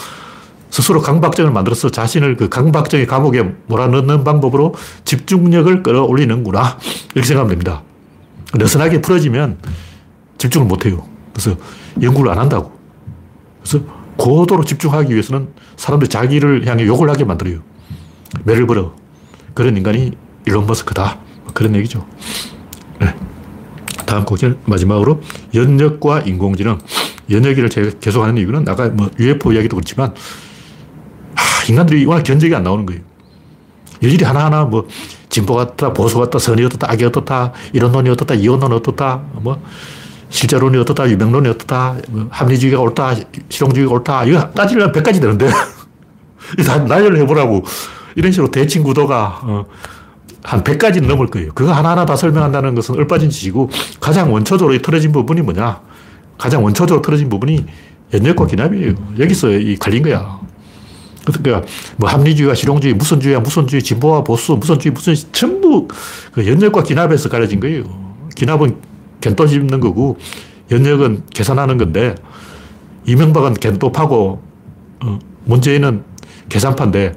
[0.69, 4.75] 스스로 강박증을 만들어서 자신을 그 강박증의 감옥에 몰아넣는 방법으로
[5.05, 6.77] 집중력을 끌어올리는구나.
[7.15, 7.81] 이렇게 생각하면 됩니다.
[8.53, 9.57] 느슨하게 풀어지면
[10.37, 11.07] 집중을 못 해요.
[11.33, 11.57] 그래서
[12.01, 12.77] 연구를 안 한다고.
[13.61, 13.79] 그래서
[14.17, 17.59] 고도로 집중하기 위해서는 사람들이 자기를 향해 욕을 하게 만들어요.
[18.43, 18.93] 매를 벌어.
[19.53, 20.11] 그런 인간이
[20.45, 21.17] 일론 머스크다.
[21.53, 22.05] 그런 얘기죠.
[22.99, 23.15] 네.
[24.07, 25.21] 다음 곡은 마지막으로
[25.53, 26.79] 연역과 인공지능.
[27.29, 30.15] 연역을 제가 계속 하는 이유는 아까 뭐 UFO 이야기도 그렇지만
[31.35, 33.01] 아, 인간들이 워낙 견적이 안 나오는 거예요.
[33.99, 34.87] 일일이 하나하나 뭐
[35.29, 39.61] 진보 같다, 보수 같다, 선이 어떻다, 악이 어떻다, 이론론이 어떻다, 이론론 어떻다, 뭐
[40.29, 43.15] 실제론이 어떻다, 유명론이 어떻다, 뭐 합리주의가 옳다,
[43.49, 45.49] 실용주의가 옳다, 이거 따지려면 100가지 되는데
[46.65, 47.63] 다 나열을 해보라고
[48.15, 49.65] 이런 식으로 대칭 구도가 어,
[50.47, 51.51] 한 100가지 넘을 거예요.
[51.53, 53.69] 그거 하나하나 다 설명한다는 것은 얼빠진 짓이고
[53.99, 55.81] 가장 원초적으로 틀어진 부분이 뭐냐?
[56.37, 57.65] 가장 원초적으로 틀어진 부분이
[58.13, 58.93] 연역과 기납이에요.
[59.19, 60.39] 여기서 이 갈린 거야.
[61.25, 61.67] 그러니까
[61.97, 65.89] 뭐 합리주의와 실용주의, 무선주의와 무선주의, 진보와 보수, 무선주의, 무선 전부
[66.31, 67.83] 그 연역과 기납에서 가려진 거예요.
[68.33, 68.77] 기납은
[69.19, 70.17] 겐또 짚는 거고
[70.71, 72.15] 연역은 계산하는 건데
[73.05, 74.41] 이명박은 겐또 파고
[75.03, 76.05] 어, 문재인은
[76.47, 77.15] 계산파인데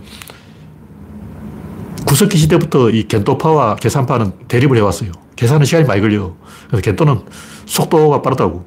[2.10, 5.12] 구석기 시대부터 이 겐토파와 계산파는 대립을 해왔어요.
[5.36, 6.34] 계산은 시간이 많이 걸려.
[6.66, 7.20] 그래서 겐토는
[7.66, 8.66] 속도가 빠르다고.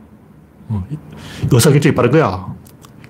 [0.70, 0.88] 어,
[1.52, 2.48] 의사결정이 빠른 거야.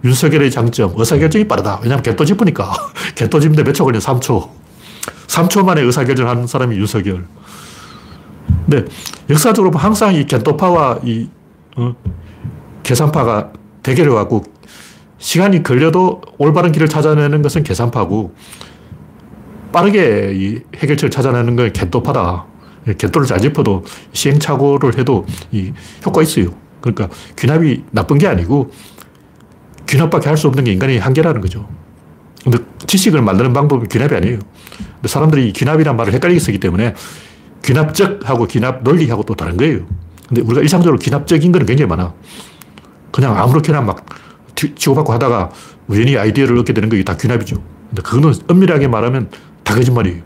[0.04, 1.82] 윤석열의 장점, 의사결정이 빠르다.
[1.84, 2.74] 왜냐하면 겐토 짚으니까.
[3.14, 4.00] 겐토 짚는데 몇 초 걸려?
[4.00, 4.50] 3초.
[5.28, 7.28] 3초 만에 의사결정하는 사람이 윤석열.
[8.66, 8.86] 근데
[9.30, 11.30] 역사적으로 항상 이 겐토파와 이
[11.76, 11.94] 어,
[12.82, 13.54] 계산파가
[13.84, 14.44] 대결해갖고
[15.20, 18.34] 시간이 걸려도 올바른 길을 찾아내는 것은 계산파고
[19.74, 22.46] 빠르게 이 해결책을 찾아내는 건 겐토파다.
[22.98, 25.74] 겐토를 잘 짚어도 시행착오를 해도 이
[26.06, 26.48] 효과 있어요.
[26.80, 28.72] 그러니까 귀납이 나쁜 게 아니고
[29.88, 31.68] 귀납밖에 할 수 없는 게 인간의 한계라는 거죠.
[32.44, 32.58] 근데
[32.88, 34.40] 지식을 만드는 방법은 귀납이 아니에요.
[34.96, 36.94] 근데 사람들이 귀납이란 말을 헷갈리게 쓰기 때문에
[37.64, 39.86] 귀납적하고 귀납 논리하고 또 다른 거예요.
[40.28, 42.14] 근데 우리가 일상적으로 귀납적인 거는 굉장히 많아.
[43.12, 44.06] 그냥 아무렇게나 막
[44.56, 45.52] 치고받고 하다가
[45.88, 47.62] 우연히 아이디어를 얻게 되는 게 다 귀납이죠.
[47.90, 49.30] 근데 그거는 엄밀하게 말하면
[49.64, 50.22] 다 거짓말이에요.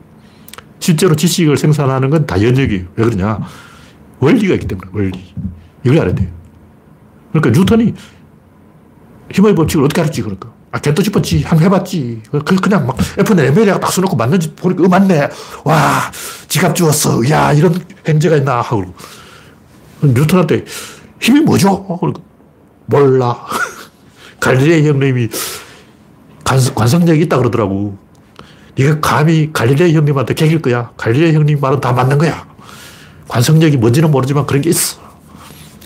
[0.80, 2.86] 실제로 지식을 생산하는 건 다 연역이에요.
[2.96, 3.40] 왜 그러냐?
[4.20, 5.34] 원리가 있기 때문에, 원리.
[5.84, 6.28] 이걸 알아야 돼요.
[7.32, 7.94] 그러니까 뉴턴이
[9.32, 10.52] 힘의 법칙을 어떻게 알았지, 그러니까.
[10.72, 11.44] 아, 걔도 짚었지.
[11.44, 12.22] 한번 해봤지.
[12.32, 15.30] 그, 그냥 막 F는 에메리아가 딱 써놓고 맞는지 보니까, 어, 맞네.
[15.64, 16.12] 와,
[16.48, 17.28] 지갑 주웠어.
[17.30, 18.62] 야, 이런 행제가 있나.
[18.62, 18.94] 하고.
[20.02, 20.66] 뉴턴한테
[21.22, 21.84] 힘이 뭐죠?
[22.00, 22.22] 그러니까,
[22.88, 23.46] 몰라.
[24.40, 25.30] 갈릴레이 형님이
[26.44, 27.98] 관성력이 있다 그러더라고.
[28.78, 30.92] 네가 감히 갈릴레이 형님한테 개길 거야.
[30.98, 32.46] 갈릴레이 형님 말은 다 맞는 거야.
[33.28, 35.00] 관성력이 뭔지는 모르지만 그런 게 있어.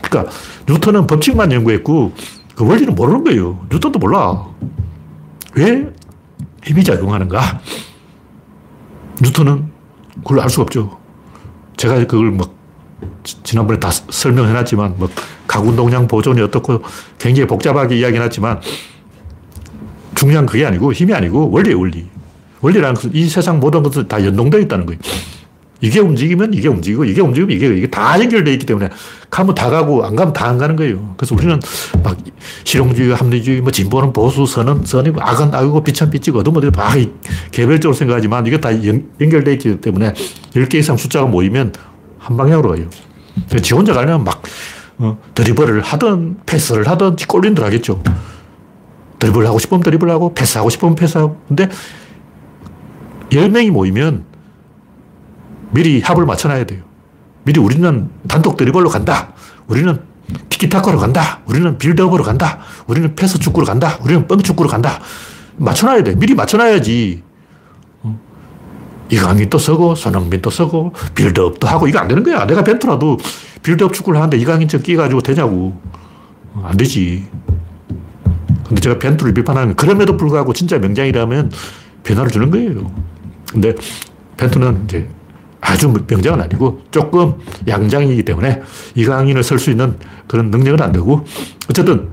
[0.01, 0.31] 그러니까
[0.67, 2.13] 뉴턴은 법칙만 연구했고
[2.55, 3.65] 그 원리는 모르는 거예요.
[3.71, 4.45] 뉴턴도 몰라.
[5.55, 5.89] 왜
[6.63, 7.61] 힘이 작용하는가?
[9.21, 9.71] 뉴턴은
[10.17, 10.99] 그걸 알 수가 없죠.
[11.77, 12.53] 제가 그걸 막
[13.23, 15.09] 지난번에 다 설명해 놨지만 뭐
[15.47, 16.83] 가군동량 보존이 어떻고
[17.17, 18.61] 굉장히 복잡하게 이야기해 놨지만
[20.13, 22.10] 중요한 그게 아니고 힘이 아니고 원리예요, 원리.
[22.61, 24.99] 원리라는 것은 이 세상 모든 것은 다 연동되어 있다는 거예요.
[25.83, 28.89] 이게 움직이면 이게 움직이고, 이게 움직이면 이게, 이게 다 연결되어 있기 때문에
[29.31, 31.15] 가면 다 가고, 안 가면 다 안 가는 거예요.
[31.17, 31.59] 그래서 우리는
[32.03, 32.15] 막
[32.63, 36.95] 실용주의, 합리주의, 뭐 진보는 보수, 선은 선이고, 악은 악이고, 빛은 빛이고, 어둠 막
[37.51, 40.13] 개별적으로 생각하지만 이게 다 연, 결되어 있기 때문에
[40.53, 41.73] 10개 이상 숫자가 모이면
[42.19, 42.85] 한 방향으로 가요.
[43.61, 44.43] 지 혼자 가려면 막
[44.97, 48.03] 어, 드리블을 하든 패스를 하든 꼴린들 하겠죠.
[49.17, 51.41] 드리블 하고 싶으면 드리블 하고 패스하고 싶으면 패스하고.
[51.47, 51.69] 근데
[53.31, 54.25] 10명이 모이면
[55.71, 56.83] 미리 합을 맞춰놔야 돼요.
[57.43, 59.33] 미리 우리는 단독 드리블로 간다.
[59.67, 59.99] 우리는
[60.49, 61.39] 티키타카로 간다.
[61.45, 62.59] 우리는 빌드업으로 간다.
[62.87, 63.97] 우리는 패스 축구로 간다.
[64.01, 64.99] 우리는 뻥 축구로 간다.
[65.57, 66.15] 맞춰놔야 돼.
[66.15, 67.23] 미리 맞춰놔야지.
[68.03, 68.19] 어?
[69.09, 72.45] 이강인도 쓰고, 손흥민도 쓰고, 빌드업도 하고, 이거 안 되는 거야.
[72.45, 73.17] 내가 벤투라도
[73.63, 75.79] 빌드업 축구를 하는데 이강인처럼 끼가지고 되냐고.
[76.53, 77.27] 어, 안 되지.
[78.67, 81.51] 근데 제가 벤투를 비판하는 그럼에도 불구하고 진짜 명장이라면
[82.03, 82.91] 변화를 주는 거예요.
[83.51, 83.75] 근데
[84.37, 85.07] 벤투는 이제
[85.59, 87.35] 아주 명장은 아니고 조금
[87.67, 88.61] 양장이기 때문에
[88.95, 89.97] 이강인을 설 수 있는
[90.27, 91.25] 그런 능력은 안 되고
[91.69, 92.09] 어쨌든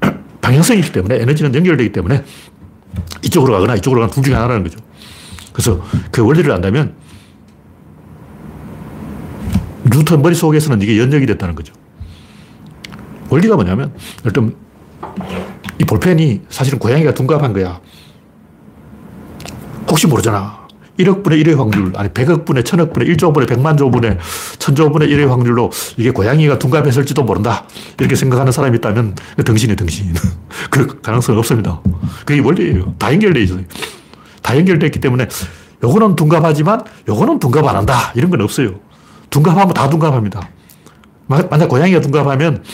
[0.40, 2.24] 방향성이기 때문에 에너지는 연결되기 때문에
[3.22, 4.78] 이쪽으로 가거나 이쪽으로 가는 둘 중에 하나라는 거죠.
[5.52, 6.94] 그래서 그 원리를 안다면
[9.90, 11.72] 뉴턴 머릿속에서는 이게 연역이 됐다는 거죠.
[13.30, 13.92] 원리가 뭐냐면
[14.24, 14.54] 일단
[15.80, 17.80] 이 볼펜이 사실은 고양이가 둔갑한 거야.
[19.92, 20.62] 혹시 모르잖아.
[20.98, 24.16] 1억 분의 1의 확률, 아니 100억 분의 1000억 분의 1조 분의 100만 조 분의
[24.58, 27.64] 1000조 분의 1의 확률로 이게 고양이가 둔갑했을지도 모른다.
[27.98, 29.14] 이렇게 생각하는 사람이 있다면
[29.44, 30.14] 등신이 등신.
[30.70, 31.82] 그 가능성은 없습니다.
[32.24, 32.94] 그게 원리예요.
[32.98, 33.60] 다 연결되어 있어요.
[34.40, 35.28] 다 연결되어 있기 때문에
[35.84, 38.12] 요거는 둔갑하지만 요거는 둔갑 안 한다.
[38.14, 38.74] 이런 건 없어요.
[39.28, 40.48] 둔갑하면 다 둔갑합니다.
[41.26, 42.64] 만약 고양이가 둔갑하면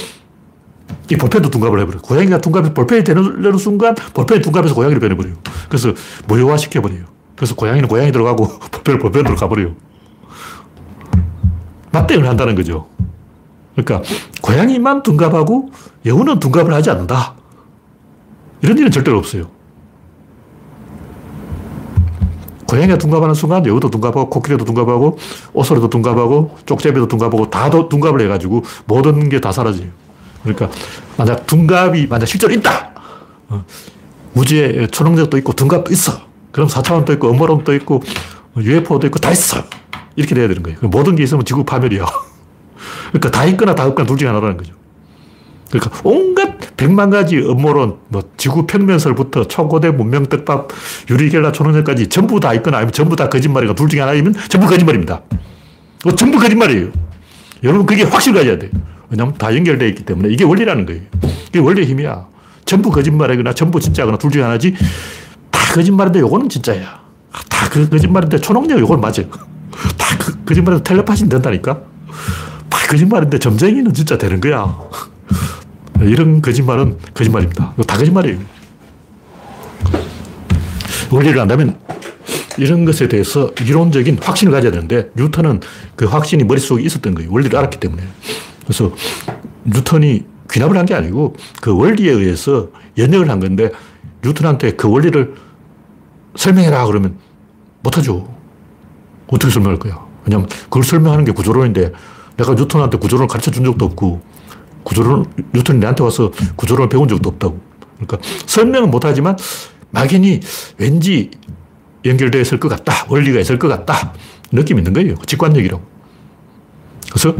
[1.11, 2.03] 이 볼펜도 둔갑을 해버려요.
[2.03, 5.34] 고양이가 둔갑해서 볼펜이 되는 순간 볼펜이 둔갑해서 고양이로 변해버려요.
[5.68, 5.93] 그래서
[6.26, 7.05] 무효화시켜버려요.
[7.36, 9.74] 그래서 고양이는 고양이 들어가고 볼펜은 볼펜으로 가버려요.
[11.93, 12.86] 맞대응을 한다는 거죠.
[13.74, 14.03] 그러니까
[14.43, 15.70] 고양이만 둔갑하고
[16.05, 17.34] 여우는 둔갑을 하지 않는다.
[18.61, 19.49] 이런 일은 절대로 없어요.
[22.68, 25.16] 고양이가 둔갑하는 순간 여우도 둔갑하고 코끼리도 둔갑하고
[25.55, 29.89] 오소리도 둔갑하고 쪽제비도 둔갑하고 다 둔갑을 해가지고 모든 게 다 사라져요.
[30.43, 30.70] 그러니까
[31.16, 32.91] 만약 둔갑이 만약 실제로 있다.
[33.49, 33.64] 어,
[34.34, 36.20] 우주에 초능력도 있고 둔갑도 있어.
[36.53, 38.03] 그럼 4차원도 있고 음모론도 있고
[38.57, 39.62] UFO도 있고 다 있어.
[40.16, 40.78] 이렇게 돼야 되는 거예요.
[40.82, 42.05] 모든 게 있으면 지구 파멸이야.
[43.11, 44.74] 그러니까 다 있거나 다 없거나 둘 중에 하나라는 거죠.
[45.70, 50.70] 그러니까 온갖 백만 가지 음모론, 뭐 지구 평면설부터 초고대 문명 떡밥,
[51.11, 55.22] 유리겔라 초능력까지 전부 다 있거나 아니면 전부 다 거짓말이거나 둘 중에 하나이면 전부 거짓말입니다.
[56.16, 56.91] 전부 거짓말이에요.
[57.64, 58.70] 여러분 그게 확실 가져야 돼요.
[59.11, 61.02] 왜냐하면 다 연결되어 있기 때문에 이게 원리라는 거예요.
[61.48, 62.26] 이게 원리의 힘이야.
[62.64, 64.74] 전부 거짓말이거나 전부 진짜거나 둘 중에 하나지
[65.50, 67.00] 다 거짓말인데 요거는 진짜야.
[67.48, 69.28] 다 그 거짓말인데 초능력 요걸 맞아요.
[69.96, 71.80] 다 그, 거짓말인데 텔레파시는 된다니까?
[72.68, 74.78] 다 거짓말인데 점쟁이는 진짜 되는 거야.
[76.00, 77.74] 이런 거짓말은 거짓말입니다.
[77.86, 78.38] 다 거짓말이에요.
[81.11, 81.78] 원리를 안다면
[82.59, 85.61] 이런 것에 대해서 이론적인 확신을 가져야 되는데 뉴턴은
[85.96, 87.30] 그 확신이 머릿속에 있었던 거예요.
[87.32, 88.02] 원리를 알았기 때문에.
[88.68, 88.92] 그래서
[89.64, 93.70] 뉴턴이 귀납을 한 게 아니고 그 원리에 의해서 연역을 한 건데
[94.22, 95.34] 뉴턴한테 그 원리를
[96.36, 97.16] 설명해라 그러면
[97.82, 98.28] 못하죠.
[99.28, 100.06] 어떻게 설명할 거야?
[100.24, 101.92] 왜냐면 그걸 설명하는 게 구조론인데
[102.36, 104.20] 내가 뉴턴한테 구조론을 가르쳐 준 적도 없고
[104.84, 107.60] 구조론, 뉴턴이 나한테 와서 구조론을 배운 적도 없다고.
[107.96, 109.36] 그러니까 설명은 못하지만
[109.90, 110.40] 막연히
[110.76, 111.30] 왠지
[112.04, 113.06] 연결되어 있을 것 같다.
[113.08, 114.12] 원리가 있을 것 같다.
[114.52, 115.14] 느낌이 있는 거예요.
[115.26, 115.82] 직관력이라고.
[117.10, 117.34] 그래서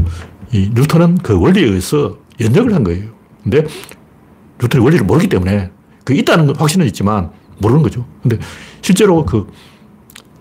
[0.53, 3.11] 이 뉴턴은 그 원리에 의해서 연역을 한 거예요.
[3.43, 3.65] 근데
[4.61, 5.71] 뉴턴이 원리를 모르기 때문에
[6.05, 8.07] 그 있다는 확신은 있지만 모르는 거죠.
[8.23, 8.39] 근데
[8.81, 9.47] 실제로 그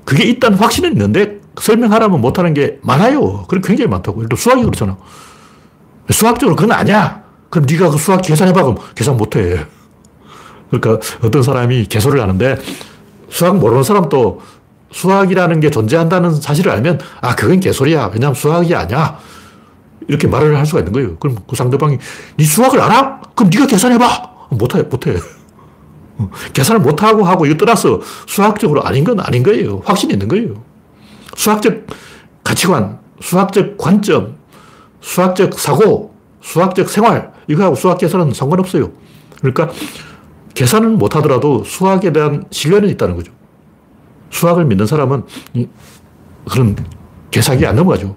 [0.05, 3.43] 그게 있다는 확신은 있는데 설명하라면 못하는 게 많아요.
[3.47, 4.24] 그럼 굉장히 많다고.
[4.24, 4.97] 예를 수학이 그렇잖아.
[6.10, 7.24] 수학적으로 그건 아니야.
[7.49, 8.64] 그럼 네가 그 수학 계산해봐.
[8.64, 9.66] 그럼 계산 못해.
[10.70, 12.58] 그러니까 어떤 사람이 개소를 하는데
[13.30, 14.41] 수학 모르는 사람도
[14.91, 18.10] 수학이라는 게 존재한다는 사실을 알면 아, 그건 개소리야.
[18.14, 19.20] 왜냐하면 수학이 아니야.
[20.08, 21.18] 이렇게 말을 할 수가 있는 거예요.
[21.18, 21.97] 그럼 그 상대방이
[22.38, 23.22] 네 수학을 알아?
[23.36, 24.38] 그럼 네가 계산해봐.
[24.51, 25.18] 못해, 못해.
[26.53, 29.82] 계산을 못하고 하고 이거 떠나서 수학적으로 아닌 건 아닌 거예요.
[29.86, 30.64] 확신이 있는 거예요.
[31.36, 31.86] 수학적
[32.43, 34.38] 가치관, 수학적 관점,
[35.01, 38.91] 수학적 사고, 수학적 생활, 이거하고 수학 계산은 상관없어요.
[39.41, 39.70] 그러니까
[40.53, 43.32] 계산은 못하더라도 수학에 대한 신뢰는 있다는 거죠.
[44.32, 45.24] 수학을 믿는 사람은
[46.49, 46.76] 그런
[47.30, 48.16] 계산이 안 넘어가죠.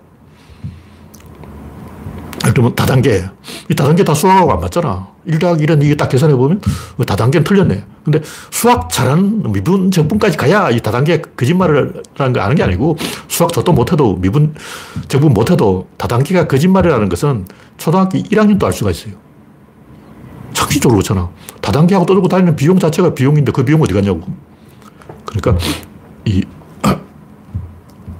[2.53, 3.25] 그러면 다단계.
[3.69, 5.09] 이 다단계 다 수학하고 안 맞잖아.
[5.27, 6.61] 1 더하기 1은 이게 딱 계산해보면
[7.07, 7.85] 다단계는 틀렸네.
[8.05, 8.21] 근데
[8.51, 12.97] 수학 잘하는 미분 적분까지 가야 이 다단계 거짓말을 하는 거 아는 게 아니고
[13.29, 14.55] 수학 저도 못해도 미분
[15.09, 17.47] 적분 못해도 다단계가 거짓말이라는 것은
[17.77, 19.15] 초등학교 1학년도 알 수가 있어요.
[20.55, 21.31] 상식적으로 그렇잖아.
[21.61, 24.23] 다단계하고 떠들고 다니는 비용 자체가 비용인데 그 비용 어디 갔냐고.
[25.27, 25.57] 그러니까
[26.25, 26.43] 이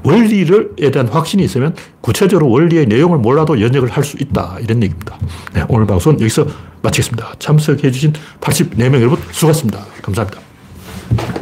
[0.03, 4.57] 원리를에 대한 확신이 있으면 구체적으로 원리의 내용을 몰라도 연역을 할 수 있다.
[4.61, 5.19] 이런 얘기입니다.
[5.53, 6.47] 네, 오늘 방송 여기서
[6.83, 7.35] 마치겠습니다.
[7.39, 9.85] 참석해주신 84명 여러분 수고하셨습니다.
[10.03, 11.40] 감사합니다.